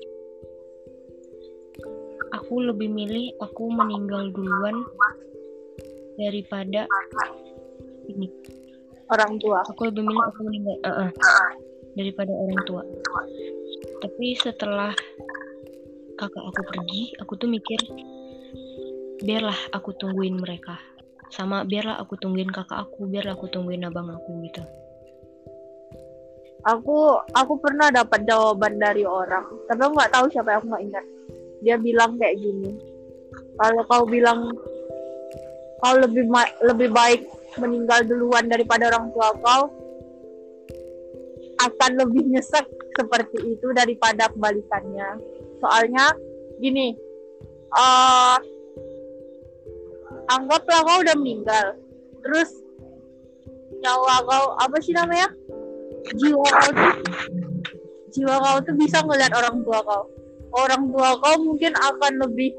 Aku 2.35 2.59
lebih 2.67 2.91
milih 2.91 3.31
aku 3.39 3.71
meninggal 3.71 4.35
duluan 4.35 4.83
daripada 6.19 6.91
ini. 8.11 8.27
Orang 9.07 9.39
tua. 9.39 9.63
Aku 9.71 9.87
lebih 9.87 10.03
milih 10.03 10.25
aku 10.27 10.41
meninggal 10.51 10.77
eh, 10.83 10.97
eh, 11.07 11.11
daripada 11.95 12.35
orang 12.35 12.61
tua. 12.67 12.83
Tapi 14.03 14.35
setelah 14.35 14.91
kakak 16.19 16.43
aku 16.43 16.63
pergi, 16.75 17.15
aku 17.23 17.39
tuh 17.39 17.47
mikir 17.47 17.79
biarlah 19.23 19.57
aku 19.71 19.95
tungguin 19.95 20.43
mereka. 20.43 20.94
Sama 21.35 21.67
biarlah 21.67 21.99
aku 21.99 22.15
tungguin 22.15 22.47
kakak 22.55 22.87
aku, 22.87 23.11
biarlah 23.11 23.35
aku 23.35 23.51
tungguin 23.51 23.83
abang 23.83 24.07
aku 24.07 24.39
gitu. 24.47 24.63
Aku 26.63 27.19
aku 27.35 27.59
pernah 27.59 27.91
dapat 27.91 28.23
jawaban 28.23 28.79
dari 28.79 29.03
orang, 29.03 29.43
tapi 29.67 29.83
aku 29.83 29.93
nggak 29.99 30.15
tahu 30.15 30.27
siapa 30.31 30.55
yang 30.55 30.59
aku 30.63 30.69
nggak 30.71 30.85
ingat. 30.87 31.05
Dia 31.67 31.77
bilang 31.83 32.15
kayak 32.23 32.39
gini. 32.39 32.71
Kalau 33.59 33.83
kau 33.91 34.05
bilang 34.07 34.55
kau 35.83 35.95
lebih 35.99 36.25
lebih 36.63 36.89
baik 36.95 37.27
meninggal 37.59 38.07
duluan 38.07 38.47
daripada 38.47 38.95
orang 38.95 39.11
tua 39.11 39.35
kau, 39.43 39.63
akan 41.67 41.91
lebih 41.99 42.31
nyesek 42.31 42.65
seperti 42.95 43.59
itu 43.59 43.75
daripada 43.75 44.31
kebalikannya. 44.31 45.19
Soalnya 45.59 46.15
gini, 46.63 46.95
eh 47.75 48.39
anggaplah 50.31 50.81
kau 50.85 50.99
udah 51.05 51.17
meninggal, 51.19 51.67
terus 52.25 52.51
nyawa 53.85 54.25
kau 54.25 54.45
apa 54.61 54.77
sih 54.81 54.97
namanya? 54.97 55.29
jiwa 56.13 56.45
kau 56.45 56.71
tuh 56.77 56.95
jiwa 58.13 58.35
kau 58.37 58.59
tuh 58.61 58.75
bisa 58.77 59.01
ngeliat 59.01 59.33
orang 59.33 59.65
tua 59.65 59.81
kau. 59.81 60.05
Orang 60.55 60.93
tua 60.93 61.19
kau 61.19 61.37
mungkin 61.43 61.73
akan 61.75 62.13
lebih 62.29 62.53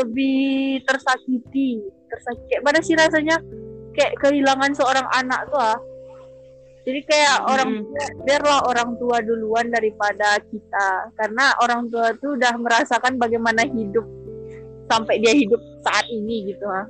lebih 0.00 0.80
tersakiti 0.86 1.82
tersakiti. 2.08 2.46
Kayak 2.48 2.62
mana 2.64 2.78
sih 2.80 2.94
rasanya? 2.96 3.36
Kayak 3.92 4.12
kehilangan 4.22 4.72
seorang 4.72 5.06
anak 5.12 5.50
tuh 5.50 5.60
ah. 5.60 5.80
Jadi 6.82 7.00
kayak 7.06 7.46
orang 7.46 7.86
tua, 7.86 8.06
biarlah 8.26 8.58
orang 8.66 8.90
tua 8.98 9.16
duluan 9.22 9.70
daripada 9.70 10.40
kita. 10.50 11.14
Karena 11.14 11.54
orang 11.62 11.86
tua 11.92 12.10
tuh 12.18 12.34
udah 12.34 12.58
merasakan 12.58 13.20
bagaimana 13.20 13.62
hidup 13.68 14.02
sampai 14.90 15.20
dia 15.22 15.34
hidup 15.34 15.60
saat 15.84 16.06
ini 16.08 16.54
gitu 16.54 16.66
ah 16.66 16.86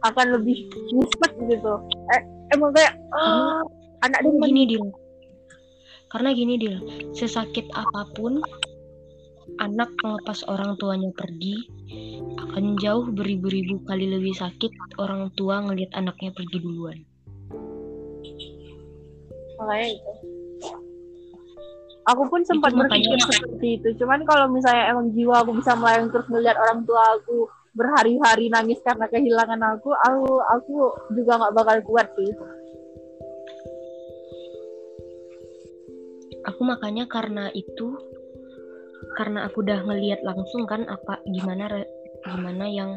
akan 0.00 0.40
lebih 0.40 0.70
nyesek 0.96 1.32
gitu 1.44 1.72
eh, 2.16 2.22
emang 2.56 2.72
kayak 2.72 2.96
ah, 3.12 3.60
anak 4.04 4.20
dia 4.24 4.32
Gini 4.48 4.64
Dil. 4.64 4.84
Karena 6.10 6.34
gini 6.34 6.58
Dil, 6.58 6.76
sesakit 7.14 7.70
apa 7.76 8.02
pun 8.18 8.42
anak 9.62 9.92
melepas 10.02 10.42
orang 10.50 10.74
tuanya 10.80 11.12
pergi 11.14 11.54
akan 12.38 12.78
jauh 12.80 13.06
beribu-ribu 13.12 13.82
kali 13.86 14.10
lebih 14.10 14.34
sakit 14.34 14.72
orang 14.98 15.30
tua 15.38 15.62
ngelihat 15.62 15.94
anaknya 15.94 16.34
pergi 16.34 16.58
duluan. 16.58 16.98
makanya 19.60 19.88
itu 19.92 20.10
aku 22.08 22.22
pun 22.28 22.40
sempat 22.46 22.72
berpikir 22.72 23.16
makanya- 23.18 23.28
seperti 23.28 23.68
itu. 23.80 23.88
Cuman 24.00 24.24
kalau 24.24 24.46
misalnya 24.48 24.92
emang 24.92 25.12
jiwa 25.12 25.44
aku 25.44 25.52
bisa 25.58 25.76
melayang 25.76 26.08
terus 26.08 26.26
melihat 26.32 26.56
orang 26.56 26.80
tua 26.88 27.02
aku 27.20 27.48
berhari-hari 27.76 28.50
nangis 28.50 28.82
karena 28.82 29.06
kehilangan 29.06 29.60
aku 29.62 29.94
aku 29.94 30.30
aku 30.42 30.76
juga 31.14 31.32
nggak 31.38 31.54
bakal 31.54 31.76
kuat 31.86 32.08
sih. 32.16 32.32
Aku 36.48 36.64
makanya 36.64 37.04
karena 37.04 37.52
itu 37.52 37.94
karena 39.18 39.44
aku 39.44 39.60
udah 39.60 39.84
ngelihat 39.84 40.24
langsung 40.24 40.64
kan 40.64 40.86
apa 40.88 41.20
gimana 41.28 41.84
gimana 42.24 42.66
yang 42.70 42.90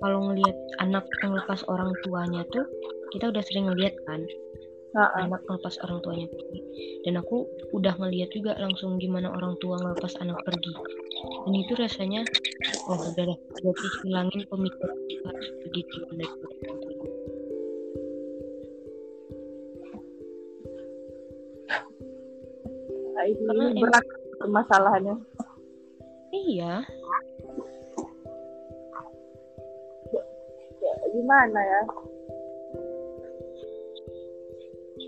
kalau 0.00 0.32
ngelihat 0.32 0.56
anak 0.80 1.04
ngelepas 1.20 1.60
orang 1.68 1.92
tuanya 2.02 2.42
tuh 2.48 2.64
kita 3.12 3.28
udah 3.28 3.42
sering 3.44 3.68
ngelihat 3.68 3.94
kan 4.08 4.20
Anak 4.90 5.46
ngelepas 5.46 5.74
orang 5.86 6.02
tuanya 6.02 6.26
pergi. 6.26 6.60
Dan 7.06 7.22
aku 7.22 7.46
udah 7.70 7.94
ngelihat 7.94 8.34
juga 8.34 8.58
langsung 8.58 8.98
gimana 8.98 9.30
orang 9.30 9.54
tua 9.62 9.78
ngelepas 9.78 10.18
anak 10.18 10.42
pergi. 10.42 10.74
Dan 11.46 11.54
itu 11.54 11.72
rasanya 11.78 12.26
oh 12.90 12.98
udah 12.98 13.24
lah. 13.30 13.38
Berarti 13.62 13.86
hilangin 14.02 14.42
pemikiran 14.50 14.98
kita 15.06 15.26
harus 15.30 15.48
pergi 15.62 15.80
duluan 15.86 16.16
dari 16.18 16.36
Karena 23.20 23.64
ini 23.68 23.84
berat 23.84 24.06
permasalahannya. 24.40 25.14
Iya. 26.34 26.74
Ya, 30.80 30.92
gimana 31.12 31.60
ya 31.60 31.80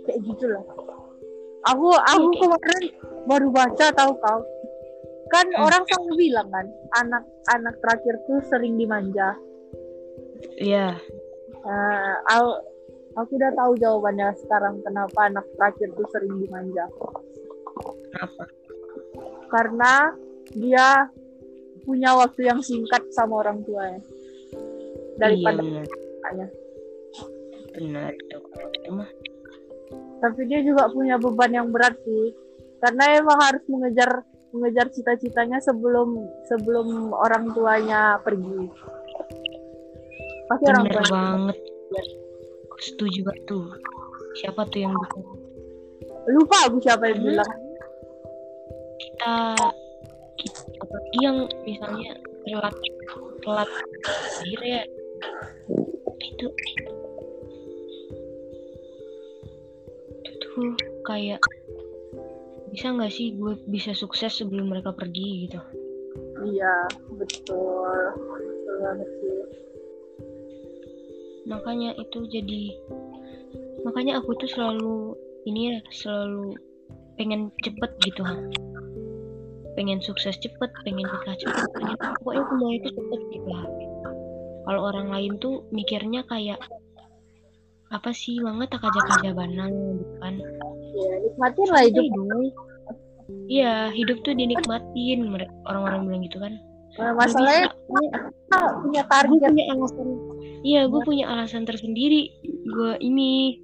kayak 0.07 0.21
gitu 0.27 0.45
lah 0.51 0.65
aku 1.67 1.89
aku 1.95 2.29
kemarin 2.43 2.85
baru 3.27 3.49
baca 3.55 3.87
tahu 3.95 4.13
kau. 4.19 4.41
Kan 5.31 5.49
Hmm. 5.49 5.65
orang 5.65 5.83
selalu 5.89 6.29
bilang 6.29 6.49
kan 6.53 6.67
anak 7.01 7.25
anak 7.49 7.75
terakhir 7.81 8.21
tuh 8.29 8.43
sering 8.53 8.77
dimanja. 8.77 9.33
Iya. 10.59 10.99
Nah, 11.63 12.15
aku, 12.29 12.51
aku 13.17 13.31
udah 13.39 13.53
tahu 13.55 13.73
jawabannya 13.79 14.35
sekarang 14.45 14.83
kenapa 14.83 15.31
anak 15.31 15.47
terakhir 15.57 15.89
tuh 15.97 16.07
sering 16.13 16.35
dimanja. 16.43 16.85
Apa 18.21 18.45
karena 19.53 20.17
dia 20.57 21.13
punya 21.85 22.17
waktu 22.17 22.49
yang 22.49 22.61
singkat 22.65 23.05
sama 23.13 23.41
orang 23.45 23.65
tuanya. 23.65 24.01
Daripada 25.17 25.61
iya. 25.65 25.85
bapaknya. 25.85 26.49
benar. 27.73 28.13
Itu 28.13 28.91
mah 28.93 29.09
tapi 30.23 30.47
dia 30.47 30.63
juga 30.63 30.87
punya 30.87 31.19
beban 31.19 31.51
yang 31.51 31.69
berat 31.75 31.99
sih. 32.07 32.31
Karena 32.79 33.19
emang 33.19 33.39
harus 33.43 33.63
mengejar 33.67 34.23
mengejar 34.55 34.87
cita-citanya 34.95 35.59
sebelum 35.59 36.31
sebelum 36.47 37.11
orang 37.11 37.51
tuanya 37.51 38.23
pergi. 38.23 38.71
Pasti 40.47 40.65
orang 40.71 40.87
tuanya 40.87 41.11
banget. 41.11 41.57
Aku 42.71 42.77
setuju 42.79 43.27
banget 43.27 43.45
tuh. 43.51 43.67
Siapa 44.39 44.63
tuh 44.71 44.81
yang 44.87 44.95
bisa 44.95 45.19
lupa 46.31 46.71
aku 46.71 46.79
siapa 46.79 47.11
yang 47.11 47.21
bilang. 47.23 47.51
Kita, 49.03 49.35
kita 50.39 50.99
yang 51.19 51.37
misalnya 51.67 52.15
telat 52.47 52.77
telat 53.43 53.71
lahir 54.39 54.61
ya. 54.63 54.83
Itu 56.23 56.47
tuh 60.53 60.77
kayak 61.09 61.41
bisa 62.73 62.89
nggak 62.93 63.13
sih 63.13 63.37
gue 63.37 63.57
bisa 63.69 63.93
sukses 63.93 64.33
sebelum 64.33 64.73
mereka 64.73 64.97
pergi 64.97 65.49
gitu? 65.49 65.61
Iya 66.49 66.89
betul. 67.15 67.93
Betul 68.41 68.77
banget 68.81 69.09
sih. 69.21 69.33
Makanya 71.49 71.91
itu 71.99 72.19
jadi 72.33 72.63
makanya 73.83 74.23
aku 74.23 74.39
tuh 74.39 74.49
selalu 74.49 75.19
ini 75.45 75.75
ya 75.75 75.79
selalu 75.91 76.55
pengen 77.19 77.51
cepet 77.61 77.91
gitu 78.07 78.23
ha. 78.23 78.37
pengen 79.75 79.99
sukses 80.01 80.39
cepet 80.39 80.71
pengen 80.87 81.07
nikah 81.07 81.37
cepet 81.37 81.69
pengen 81.77 81.97
pokoknya 82.21 82.45
semua 82.47 82.71
itu 82.77 82.89
cepet 82.93 83.21
gitu 83.33 83.51
kalau 84.63 84.81
orang 84.87 85.09
lain 85.11 85.33
tuh 85.43 85.67
mikirnya 85.75 86.23
kayak 86.31 86.63
apa 87.93 88.11
sih? 88.17 88.41
Manga 88.41 88.65
tak 88.67 88.89
aja 88.89 89.31
banang 89.37 90.01
gitu 90.01 90.17
kan 90.19 90.35
ya 90.93 91.15
nikmatin 91.25 91.69
lah 91.73 91.83
hidup. 91.89 92.07
Iya 93.49 93.75
hidup 93.97 94.19
tuh 94.25 94.35
dinikmatin 94.37 95.29
orang-orang 95.65 96.01
bilang 96.09 96.23
gitu 96.27 96.39
kan. 96.41 96.53
Nah, 97.01 97.13
masalahnya 97.17 97.73
bisa. 97.73 97.89
Gue- 97.89 98.13
kita 98.13 98.59
punya 98.85 99.03
gue 99.03 99.11
target 99.11 99.41
punya 99.49 99.65
alasan. 99.73 100.09
Iya 100.63 100.81
gue 100.87 101.01
punya 101.03 101.25
alasan 101.33 101.63
tersendiri. 101.65 102.23
Gue 102.69 102.93
ini. 103.01 103.59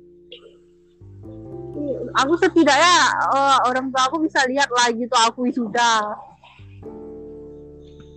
Aku 2.24 2.34
setidaknya 2.40 2.96
eh, 3.36 3.58
orang 3.68 3.92
tua 3.94 4.02
aku 4.10 4.24
bisa 4.24 4.42
lihat 4.48 4.66
lah 4.72 4.90
gitu 4.90 5.14
aku 5.14 5.46
sudah 5.52 6.16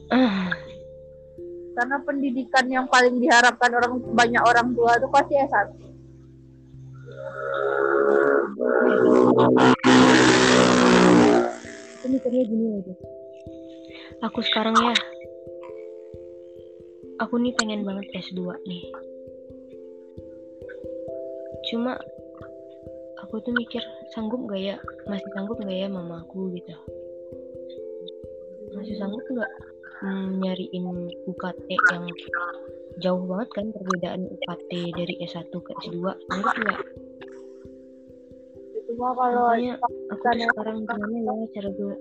ah. 0.09 0.49
Karena 1.71 1.97
pendidikan 2.03 2.65
yang 2.67 2.89
paling 2.89 3.21
diharapkan 3.21 3.71
orang 3.71 4.01
banyak 4.11 4.43
orang 4.43 4.73
tua 4.75 4.97
itu 4.97 5.07
pasti 5.13 5.33
S1 5.39 5.90
aku 12.01 12.05
mikirnya 12.11 12.43
gini 12.43 12.65
aja. 12.81 12.93
Aku 14.27 14.39
sekarang 14.43 14.75
ya 14.77 14.95
aku 17.21 17.37
nih 17.37 17.53
pengen 17.55 17.85
banget 17.85 18.09
S2 18.17 18.41
nih. 18.65 18.83
Cuma 21.69 21.95
aku 23.21 23.39
tuh 23.45 23.53
mikir 23.55 23.79
sanggup 24.11 24.43
gak 24.49 24.59
ya? 24.59 24.75
Masih 25.07 25.29
sanggup 25.37 25.55
gak 25.61 25.71
ya 25.71 25.87
mama 25.87 26.25
aku 26.25 26.51
gitu? 26.57 26.73
Masih 28.75 28.97
sanggup 28.97 29.21
nggak 29.29 29.51
mm, 30.01 30.27
nyariin 30.41 30.85
UKT 31.29 31.67
yang 31.93 32.03
jauh 32.99 33.23
banget 33.23 33.49
kan 33.55 33.65
perbedaan 33.71 34.27
UKT 34.27 34.71
dari 34.97 35.13
S1 35.23 35.53
ke 35.53 35.71
S2 35.87 36.11
sanggup 36.27 36.55
nggak 36.57 36.79
itu 39.01 39.09
mah 39.09 39.13
kalau 39.17 39.41
makanya 39.49 39.73
aku 39.81 40.13
tuh 40.13 40.45
sekarang 40.53 40.77
gimana 40.85 41.15
ya 41.17 41.33
cara 41.57 41.69
gue 41.73 41.95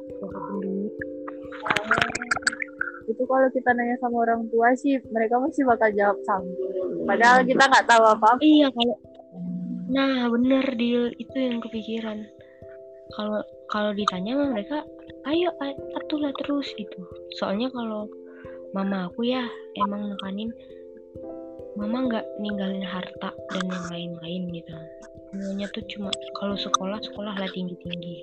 itu 3.09 3.23
kalau 3.25 3.49
kita 3.49 3.71
nanya 3.73 3.97
sama 4.05 4.17
orang 4.29 4.45
tua 4.53 4.77
sih 4.77 5.01
mereka 5.09 5.41
masih 5.41 5.65
bakal 5.65 5.89
jawab 5.97 6.21
sanggup 6.29 6.61
padahal 7.09 7.41
kita 7.41 7.65
nggak 7.65 7.89
tahu 7.89 8.05
apa 8.05 8.37
apa 8.37 8.45
Iya 8.45 8.69
kalau 8.69 8.97
nah 9.91 10.29
bener 10.29 10.67
deal 10.77 11.11
itu 11.19 11.35
yang 11.35 11.59
kepikiran. 11.59 12.23
Kalau 13.17 13.43
kalau 13.67 13.91
ditanya 13.91 14.39
mereka 14.39 14.87
ayo 15.27 15.51
atulah 15.99 16.31
terus 16.39 16.71
gitu. 16.79 17.01
Soalnya 17.41 17.73
kalau 17.75 18.07
mama 18.71 19.11
aku 19.11 19.27
ya 19.27 19.43
emang 19.83 20.15
nekanin 20.15 20.55
mama 21.75 22.07
nggak 22.07 22.27
ninggalin 22.39 22.87
harta 22.87 23.35
dan 23.51 23.65
yang 23.67 23.87
lain-lain 23.91 24.43
gitu. 24.63 24.75
Semuanya 25.31 25.67
tuh 25.71 25.87
cuma 25.95 26.11
kalau 26.43 26.59
sekolah 26.59 26.99
sekolah 26.99 27.35
lah 27.39 27.51
tinggi 27.55 27.79
tinggi. 27.79 28.17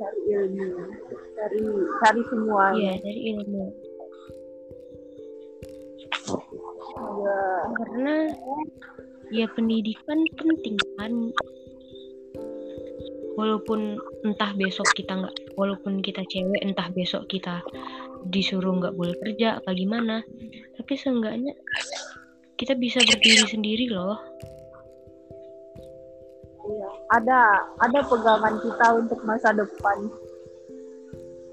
cari 0.00 0.20
ilmu 0.32 0.64
cari 1.36 1.60
cari 2.00 2.22
semua 2.32 2.72
Iya 2.72 2.92
dari 3.00 3.20
ilmu. 3.32 3.64
Ya, 7.00 7.40
Karena 7.80 8.16
ya 9.32 9.46
pendidikan 9.56 10.20
penting 10.36 10.76
kan. 11.00 11.12
Walaupun 13.40 13.96
entah 14.28 14.52
besok 14.52 14.84
kita 14.92 15.16
nggak, 15.16 15.56
walaupun 15.56 16.04
kita 16.04 16.20
cewek, 16.28 16.60
entah 16.60 16.92
besok 16.92 17.24
kita 17.32 17.64
disuruh 18.28 18.76
nggak 18.76 18.92
boleh 18.92 19.16
kerja 19.16 19.56
apa 19.64 19.72
gimana, 19.72 20.20
tapi 20.76 20.92
seenggaknya 20.92 21.56
kita 22.60 22.76
bisa 22.76 23.00
berdiri 23.00 23.48
sendiri 23.48 23.88
loh. 23.88 24.20
Ada 27.10 27.66
ada 27.82 28.00
pegangan 28.06 28.54
kita 28.62 28.86
untuk 28.98 29.20
masa 29.26 29.50
depan. 29.50 29.98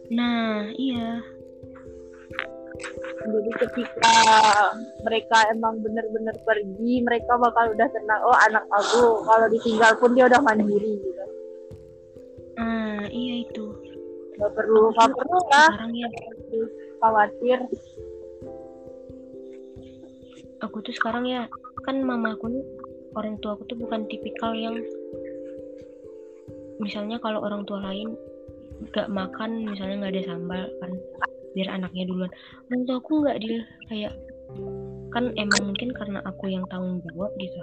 Nah, 0.07 0.71
iya, 0.77 1.19
jadi 3.27 3.51
ketika 3.67 4.15
mereka 5.03 5.37
emang 5.51 5.83
bener-bener 5.83 6.35
pergi 6.47 7.03
mereka 7.03 7.35
bakal 7.35 7.75
udah 7.75 7.87
tenang 7.91 8.21
oh 8.23 8.37
anak 8.47 8.63
aku 8.71 9.25
kalau 9.27 9.47
ditinggal 9.51 9.91
pun 9.99 10.15
dia 10.15 10.25
udah 10.31 10.41
mandiri 10.41 11.01
gitu. 11.01 11.23
Nah 12.57 13.03
iya 13.11 13.35
itu. 13.43 13.65
nggak 14.37 14.53
perlu 14.53 14.93
nggak 14.93 15.11
perlu 15.17 15.39
lah 15.49 15.69
Sekarang 15.73 15.93
ya, 15.97 16.09
khawatir. 17.01 17.59
Aku 20.61 20.77
tuh 20.85 20.93
sekarang 20.93 21.25
ya 21.25 21.49
kan 21.85 22.01
mama 22.05 22.37
aku 22.37 22.49
nih 22.49 22.65
orang 23.17 23.41
tua 23.41 23.57
aku 23.57 23.65
tuh 23.65 23.77
bukan 23.81 24.05
tipikal 24.05 24.53
yang 24.53 24.77
misalnya 26.77 27.17
kalau 27.21 27.41
orang 27.41 27.65
tua 27.65 27.81
lain 27.81 28.13
nggak 28.93 29.09
makan 29.09 29.65
misalnya 29.65 29.95
nggak 30.05 30.13
ada 30.13 30.23
sambal 30.29 30.63
kan 30.81 30.91
biar 31.57 31.69
anaknya 31.73 32.03
duluan. 32.05 32.31
Orang 32.69 32.81
tua 32.85 32.97
aku 33.01 33.11
nggak 33.25 33.37
dia 33.41 33.61
kayak 33.89 34.13
kan 35.09 35.33
emang 35.33 35.73
mungkin 35.73 35.89
karena 35.97 36.19
aku 36.23 36.53
yang 36.53 36.63
tanggung 36.69 37.01
jawab 37.09 37.33
gitu. 37.41 37.61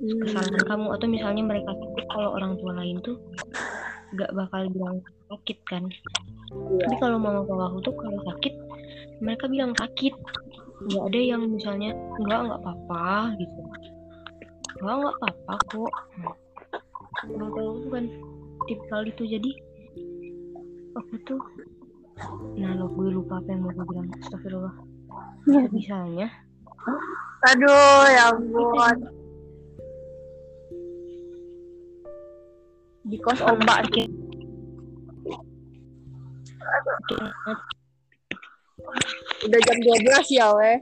Kesalahan 0.00 0.64
kamu 0.64 0.86
atau 0.96 1.06
misalnya 1.12 1.42
mereka 1.44 1.76
sakit 1.76 2.04
kalau 2.08 2.32
orang 2.32 2.56
tua 2.56 2.72
lain 2.72 3.04
tuh 3.04 3.20
nggak 4.16 4.32
bakal 4.32 4.64
bilang 4.72 4.96
sakit 5.28 5.58
kan. 5.68 5.84
Iya. 6.50 6.82
tapi 6.82 6.96
kalau 6.98 7.22
mama 7.22 7.46
papa 7.46 7.70
aku 7.70 7.78
tuh 7.86 7.94
kalau 7.94 8.18
sakit 8.26 8.54
mereka 9.20 9.44
bilang 9.46 9.76
sakit. 9.76 10.16
Nggak 10.80 11.04
ada 11.12 11.20
yang 11.20 11.42
misalnya 11.52 11.92
enggak 12.16 12.40
nggak 12.48 12.60
apa-apa 12.64 13.36
gitu. 13.36 13.60
Enggak 14.80 14.96
nggak 15.04 15.16
apa-apa 15.20 15.54
kok 15.68 15.92
Nah, 17.20 17.36
orang 17.36 17.50
tua 17.52 17.62
aku 17.68 17.80
bukan 17.88 18.04
tipikal 18.64 19.02
itu 19.04 19.22
jadi 19.28 19.50
aku 20.96 21.14
tuh 21.28 21.40
nah 22.60 22.76
lo 22.76 22.92
gue 22.92 23.16
lupa 23.16 23.40
apa 23.40 23.48
yang 23.48 23.64
mau 23.64 23.72
gue 23.72 23.84
bilang 23.88 24.08
astagfirullah 24.20 24.76
misalnya 25.72 26.28
Aduh, 27.40 28.04
ya 28.12 28.36
ampun. 28.36 28.96
Di 33.00 33.16
kos 33.24 33.40
ombak 33.40 33.88
sakit 33.88 34.08
udah 39.40 39.60
jam 39.64 39.78
12 39.80 40.36
ya 40.36 40.46
weh. 40.54 40.76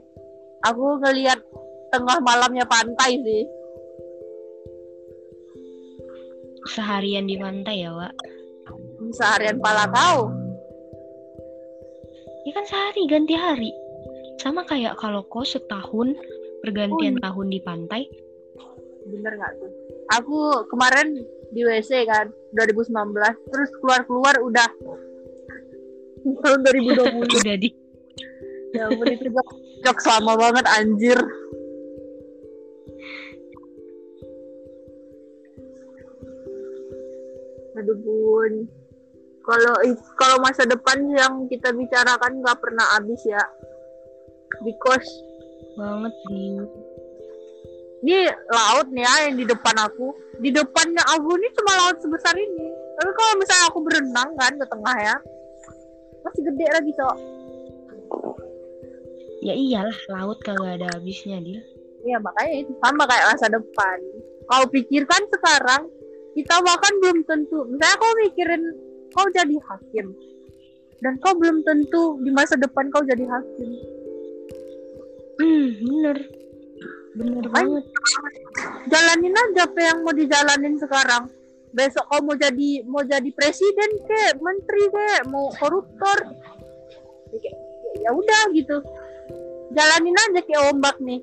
Aku 0.67 0.99
ngelihat 0.99 1.39
tengah 1.95 2.19
malamnya 2.19 2.67
pantai 2.67 3.15
sih. 3.23 3.43
Seharian 6.69 7.25
di 7.25 7.35
pantai 7.35 7.83
ya 7.83 7.91
Wak? 7.91 8.13
Seharian 9.15 9.57
pala 9.57 9.89
kau. 9.89 10.29
ya 12.47 12.51
kan 12.55 12.65
sehari 12.65 13.05
ganti 13.09 13.35
hari. 13.35 13.71
Sama 14.39 14.63
kayak 14.63 14.97
kalau 14.97 15.25
kau 15.27 15.43
setahun 15.43 16.15
pergantian 16.63 17.19
tahun 17.19 17.47
di 17.51 17.59
pantai. 17.61 18.07
Bener 19.09 19.33
nggak 19.35 19.53
tuh? 19.59 19.71
Aku 20.21 20.37
kemarin 20.69 21.19
di 21.53 21.61
WC 21.65 22.05
kan 22.05 22.29
2019 22.57 22.93
terus 23.51 23.69
keluar-keluar 23.81 24.35
udah. 24.41 24.69
Tahun 26.45 26.59
2020 26.63 27.27
udah 27.43 27.57
di 27.57 27.69
ya 28.73 28.85
ampun 28.85 29.07
itu 29.09 29.27
jok, 29.33 29.47
jok 29.85 29.97
sama 30.01 30.37
banget 30.37 30.65
anjir 30.69 31.17
aduh 37.79 37.97
bun 37.97 38.67
kalau 39.49 39.73
kalau 40.13 40.37
masa 40.45 40.61
depan 40.69 41.01
yang 41.09 41.49
kita 41.49 41.73
bicarakan 41.73 42.37
nggak 42.45 42.59
pernah 42.61 42.85
habis 42.93 43.17
ya. 43.25 43.41
Because 44.61 45.09
banget 45.73 46.13
di 46.29 46.61
ini 48.05 48.29
laut 48.53 48.87
nih 48.93 49.03
ya 49.03 49.13
yang 49.25 49.35
di 49.41 49.45
depan 49.49 49.75
aku. 49.81 50.13
Di 50.39 50.53
depannya 50.53 51.01
aku 51.17 51.33
ini 51.33 51.49
cuma 51.57 51.71
laut 51.81 51.97
sebesar 51.97 52.37
ini. 52.37 52.67
Tapi 53.01 53.11
kalau 53.15 53.33
misalnya 53.41 53.65
aku 53.73 53.79
berenang 53.81 54.29
kan 54.37 54.53
ke 54.53 54.65
tengah 54.69 54.97
ya 55.01 55.15
masih 56.21 56.41
gede 56.45 56.67
lagi 56.69 56.91
cok. 56.93 57.17
Ya 59.39 59.53
iyalah 59.57 59.99
laut 60.13 60.37
kagak 60.43 60.83
ada 60.83 60.87
habisnya 60.99 61.39
dia 61.39 61.63
Iya 62.03 62.19
makanya 62.19 62.53
itu 62.63 62.71
sama 62.83 63.03
kayak 63.07 63.25
masa 63.33 63.47
depan. 63.49 63.97
Kau 64.45 64.63
pikirkan 64.67 65.21
sekarang 65.31 65.83
kita 66.37 66.55
bahkan 66.61 66.93
belum 67.01 67.19
tentu. 67.25 67.65
Misalnya 67.69 67.97
kau 67.97 68.13
mikirin 68.21 68.63
kau 69.13 69.27
jadi 69.33 69.55
hakim 69.57 70.13
dan 70.99 71.15
kau 71.23 71.33
belum 71.35 71.63
tentu 71.63 72.19
di 72.21 72.29
masa 72.29 72.59
depan 72.59 72.91
kau 72.91 73.03
jadi 73.03 73.25
hakim. 73.25 73.69
hmm 75.39 75.67
bener 75.79 76.17
bener 77.15 77.43
Ay. 77.55 77.63
banget 77.63 77.85
Jalanin 78.91 79.31
aja 79.31 79.63
apa 79.67 79.79
yang 79.79 79.97
mau 80.03 80.11
dijalanin 80.11 80.75
sekarang. 80.75 81.31
Besok 81.71 82.05
kau 82.11 82.21
mau 82.25 82.35
jadi 82.35 82.83
mau 82.83 83.05
jadi 83.05 83.29
presiden 83.31 83.91
ke, 84.03 84.35
menteri 84.41 84.83
ke, 84.89 85.09
mau 85.31 85.47
koruptor. 85.55 86.17
Ya 87.31 87.51
Ya 87.99 88.09
udah 88.13 88.43
gitu. 88.53 88.77
Jalanin 89.73 90.17
aja 90.17 90.39
kayak 90.43 90.63
ombak 90.73 90.97
nih. 91.01 91.21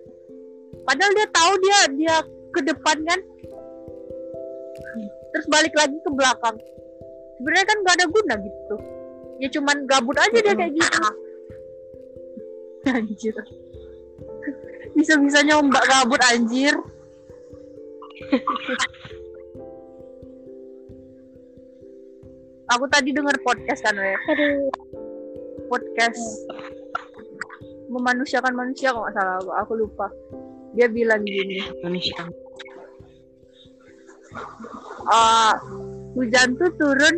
Padahal 0.86 1.12
dia 1.14 1.28
tahu 1.30 1.52
dia 1.62 1.78
dia 1.94 2.16
ke 2.54 2.60
depan 2.62 2.96
kan. 3.06 3.20
Terus 5.32 5.46
balik 5.52 5.74
lagi 5.76 5.96
ke 6.00 6.10
belakang. 6.12 6.56
Sebenarnya 7.36 7.66
kan 7.68 7.78
gak 7.84 7.96
ada 8.00 8.06
guna 8.08 8.34
gitu. 8.40 8.76
Ya 9.36 9.48
cuman 9.52 9.76
gabut 9.84 10.16
aja 10.16 10.38
dia 10.40 10.54
kayak 10.56 10.72
gitu. 10.72 11.00
Anjir. 12.96 13.36
Bisa-bisanya 14.96 15.60
ombak 15.60 15.84
gabut 15.84 16.22
anjir. 16.24 16.72
Aku 22.72 22.84
tadi 22.88 23.12
denger 23.12 23.36
podcast 23.44 23.84
kan, 23.84 23.94
aduh 23.94 24.72
Podcast 25.68 26.48
memanusiakan 27.92 28.54
manusia 28.56 28.90
kalau 28.90 29.04
nggak 29.04 29.14
salah 29.14 29.36
aku, 29.38 29.50
aku 29.52 29.72
lupa. 29.84 30.06
Dia 30.72 30.88
bilang 30.88 31.22
gini, 31.28 31.60
manusia 31.84 32.24
ah 35.10 35.54
hujan 36.14 36.56
tuh 36.56 36.70
turun. 36.76 37.16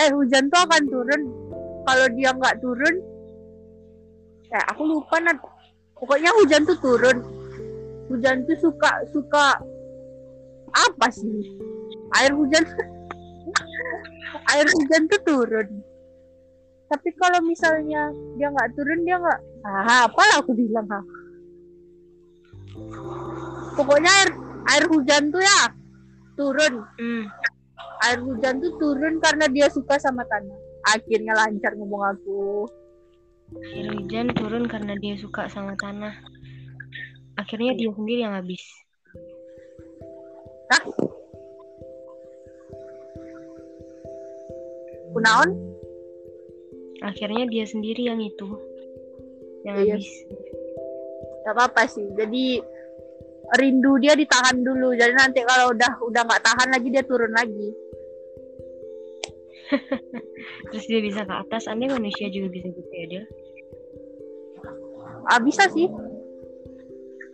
Eh 0.00 0.08
hujan 0.14 0.48
tuh 0.48 0.60
akan 0.64 0.82
turun. 0.90 1.22
Kalau 1.82 2.06
dia 2.14 2.30
nggak 2.30 2.58
turun 2.62 3.12
eh 4.52 4.64
aku 4.68 4.82
lupa 4.84 5.16
nat. 5.24 5.40
Pokoknya 5.96 6.30
hujan 6.36 6.68
tuh 6.68 6.76
turun. 6.78 7.18
Hujan 8.12 8.44
tuh 8.44 8.56
suka 8.60 8.90
suka 9.08 9.56
apa 10.72 11.06
sih? 11.08 11.56
Air 12.20 12.36
hujan 12.36 12.64
air 14.52 14.66
hujan 14.68 15.02
tuh 15.08 15.20
turun. 15.24 15.68
Tapi 16.92 17.08
kalau 17.16 17.40
misalnya 17.40 18.12
dia 18.36 18.52
nggak 18.52 18.76
turun 18.76 19.00
dia 19.08 19.16
nggak 19.16 19.40
ah 19.64 20.04
apalah 20.04 20.44
aku 20.44 20.52
bilang 20.52 20.84
ah. 20.92 21.04
Pokoknya 23.72 24.10
air 24.12 24.30
air 24.70 24.84
hujan 24.86 25.32
tuh 25.34 25.42
ya 25.42 25.60
turun. 26.38 26.74
Hmm. 26.98 27.24
air 28.02 28.18
hujan 28.18 28.58
tuh 28.58 28.74
turun 28.82 29.22
karena 29.22 29.46
dia 29.46 29.70
suka 29.70 29.94
sama 29.98 30.26
tanah. 30.26 30.58
Akhirnya 30.90 31.38
lancar 31.38 31.78
ngomong 31.78 32.02
aku. 32.18 32.66
Air 33.78 33.94
hujan 33.94 34.34
turun 34.34 34.66
karena 34.66 34.98
dia 34.98 35.14
suka 35.14 35.46
sama 35.46 35.78
tanah. 35.78 36.10
Akhirnya 37.38 37.78
dia 37.78 37.94
sendiri 37.94 38.26
yang 38.26 38.34
habis. 38.34 38.62
Hah? 40.72 40.82
kunaon? 45.12 45.50
Akhirnya 47.04 47.44
dia 47.46 47.68
sendiri 47.68 48.08
yang 48.08 48.18
itu 48.18 48.48
yang 49.62 49.76
Iya. 49.84 49.94
habis. 49.94 50.08
Gak 51.46 51.54
apa-apa 51.54 51.82
sih. 51.90 52.06
Jadi 52.18 52.62
rindu 53.58 53.98
dia 54.00 54.16
ditahan 54.16 54.60
dulu. 54.60 54.94
Jadi 54.96 55.12
nanti 55.16 55.40
kalau 55.44 55.72
udah 55.74 55.92
udah 56.04 56.22
nggak 56.24 56.42
tahan 56.44 56.68
lagi 56.72 56.88
dia 56.88 57.04
turun 57.04 57.32
lagi. 57.32 57.68
Terus 60.72 60.84
dia 60.84 61.00
bisa 61.00 61.24
ke 61.24 61.34
atas. 61.34 61.68
Aneh 61.68 61.88
manusia 61.88 62.28
juga 62.28 62.52
bisa 62.52 62.68
gitu 62.68 62.92
ya 62.92 63.06
dia 63.08 63.24
ah 65.30 65.38
bisa 65.38 65.68
sih. 65.70 65.86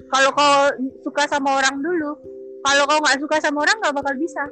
Kalau 0.08 0.30
kau 0.32 0.54
suka 1.04 1.28
sama 1.28 1.60
orang 1.60 1.84
dulu 1.84 2.16
kalau 2.64 2.84
kau 2.88 3.00
nggak 3.00 3.20
suka 3.20 3.36
sama 3.40 3.64
orang 3.64 3.76
nggak 3.80 3.96
bakal 3.96 4.14
bisa. 4.18 4.42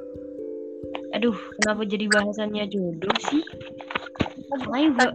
Aduh 1.16 1.36
kenapa 1.60 1.82
jadi 1.88 2.06
bahasannya 2.12 2.64
jodoh 2.70 3.16
sih? 3.32 3.42
Makanya 4.52 4.88
gua 4.94 5.06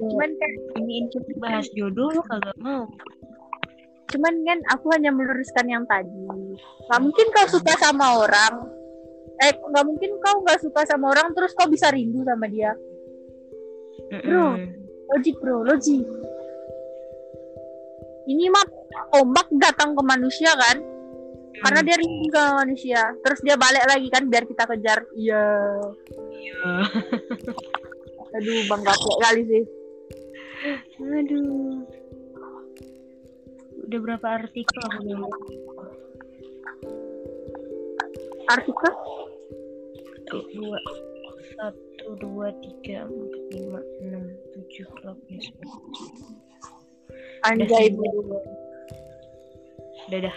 cuman 0.00 0.30
kan 0.38 0.52
ini 0.80 1.10
bahas 1.36 1.66
jodoh 1.76 2.08
lo 2.14 2.22
kagak 2.24 2.56
mau 2.56 2.88
cuman 4.10 4.34
kan 4.42 4.58
aku 4.74 4.86
hanya 4.92 5.14
meluruskan 5.14 5.66
yang 5.70 5.84
tadi. 5.86 6.26
Nggak 6.90 7.00
mungkin 7.00 7.26
kau 7.30 7.46
suka 7.46 7.74
sama 7.78 8.26
orang. 8.26 8.54
Eh 9.40 9.54
nggak 9.54 9.84
mungkin 9.86 10.10
kau 10.18 10.42
nggak 10.42 10.60
suka 10.60 10.84
sama 10.84 11.14
orang 11.14 11.32
terus 11.32 11.54
kau 11.54 11.70
bisa 11.70 11.88
rindu 11.94 12.26
sama 12.26 12.50
dia. 12.50 12.74
Bro. 14.10 14.58
Logik 15.10 15.36
bro 15.38 15.62
logik. 15.66 16.06
Ini 18.30 18.44
mah 18.52 18.66
ombak 19.18 19.50
datang 19.58 19.94
ke 19.94 20.02
manusia 20.02 20.54
kan? 20.54 20.78
Karena 21.60 21.80
dia 21.82 21.96
rindu 21.98 22.30
sama 22.30 22.66
manusia. 22.66 23.00
Terus 23.22 23.40
dia 23.42 23.54
balik 23.54 23.86
lagi 23.86 24.08
kan 24.10 24.26
biar 24.26 24.44
kita 24.46 24.64
kejar. 24.66 24.98
Iya. 25.14 25.44
Ah, 26.60 26.86
aduh 28.36 28.62
bangga 28.70 28.94
kali 28.94 29.42
sih. 29.46 29.64
Aduh 31.00 31.99
udah 33.90 34.00
berapa 34.06 34.26
artikel 34.38 34.78
aku 34.86 35.02
belum 35.02 35.26
artikel? 38.46 38.92
Dua 40.30 40.78
satu 41.58 42.06
dua 42.22 42.54
tiga 42.62 43.10
empat 43.10 43.42
lima 43.50 43.82
enam 44.06 44.30
tujuh 44.54 44.86
delapan 45.02 45.42
sepuluh 45.42 45.74
anjay. 47.42 47.90
bu. 47.90 48.38
Udah 50.06 50.18
dah 50.22 50.36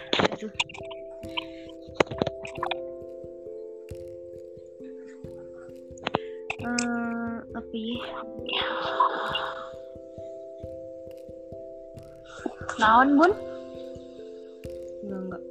naon 12.83 13.09
bun? 13.15 13.31
Enggak 15.03 15.19
enggak. 15.23 15.41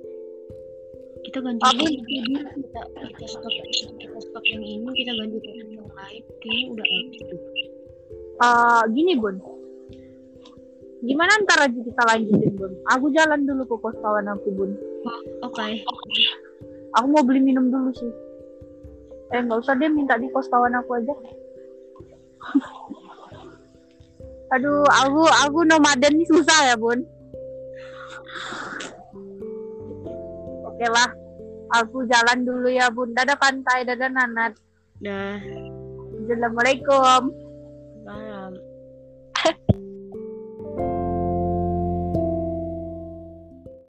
Kita 1.23 1.39
ganti 1.41 1.63
Aku- 1.65 1.89
kita 1.89 2.41
kita 2.53 3.27
stop 3.33 3.53
kita 3.97 4.19
stop 4.21 4.45
yang 4.53 4.63
ini 4.63 4.91
kita 4.93 5.13
ganti 5.17 5.39
topik 5.41 5.65
yang 5.73 5.89
lain. 5.97 6.23
Kayaknya 6.45 6.67
udah 6.77 6.85
habis 6.85 7.21
tuh. 7.25 7.41
Ah, 8.43 8.83
gini 8.93 9.17
bun. 9.17 9.37
Gimana 11.03 11.33
ntar 11.43 11.67
aja 11.67 11.81
kita 11.83 12.03
lanjutin 12.07 12.53
bun? 12.55 12.73
Aku 12.93 13.11
jalan 13.11 13.49
dulu 13.49 13.63
ke 13.67 13.77
kos 13.81 13.97
kawan 14.05 14.29
aku 14.29 14.49
bun. 14.53 14.71
Oke. 15.43 15.83
Aku 17.01 17.07
mau 17.09 17.25
beli 17.25 17.41
minum 17.41 17.73
dulu 17.73 17.91
sih. 17.97 18.13
Eh 19.33 19.41
nggak 19.41 19.65
usah 19.65 19.73
deh 19.81 19.89
minta 19.89 20.21
di 20.21 20.29
kos 20.29 20.53
kawan 20.53 20.77
aku 20.77 21.01
aja. 21.01 21.15
Aduh 24.53 24.85
aku 24.85 25.25
aku 25.49 25.65
nomaden 25.65 26.21
nih 26.21 26.29
susah 26.29 26.69
ya 26.69 26.77
bun 26.77 27.01
oke 30.83 30.91
lah 30.91 31.11
aku 31.79 32.03
jalan 32.11 32.43
dulu 32.43 32.67
ya 32.67 32.91
bun 32.91 33.15
dadah 33.15 33.39
pantai 33.39 33.87
dadah 33.87 34.11
nanat. 34.11 34.59
Dah. 34.99 35.39
Assalamualaikum 36.27 37.31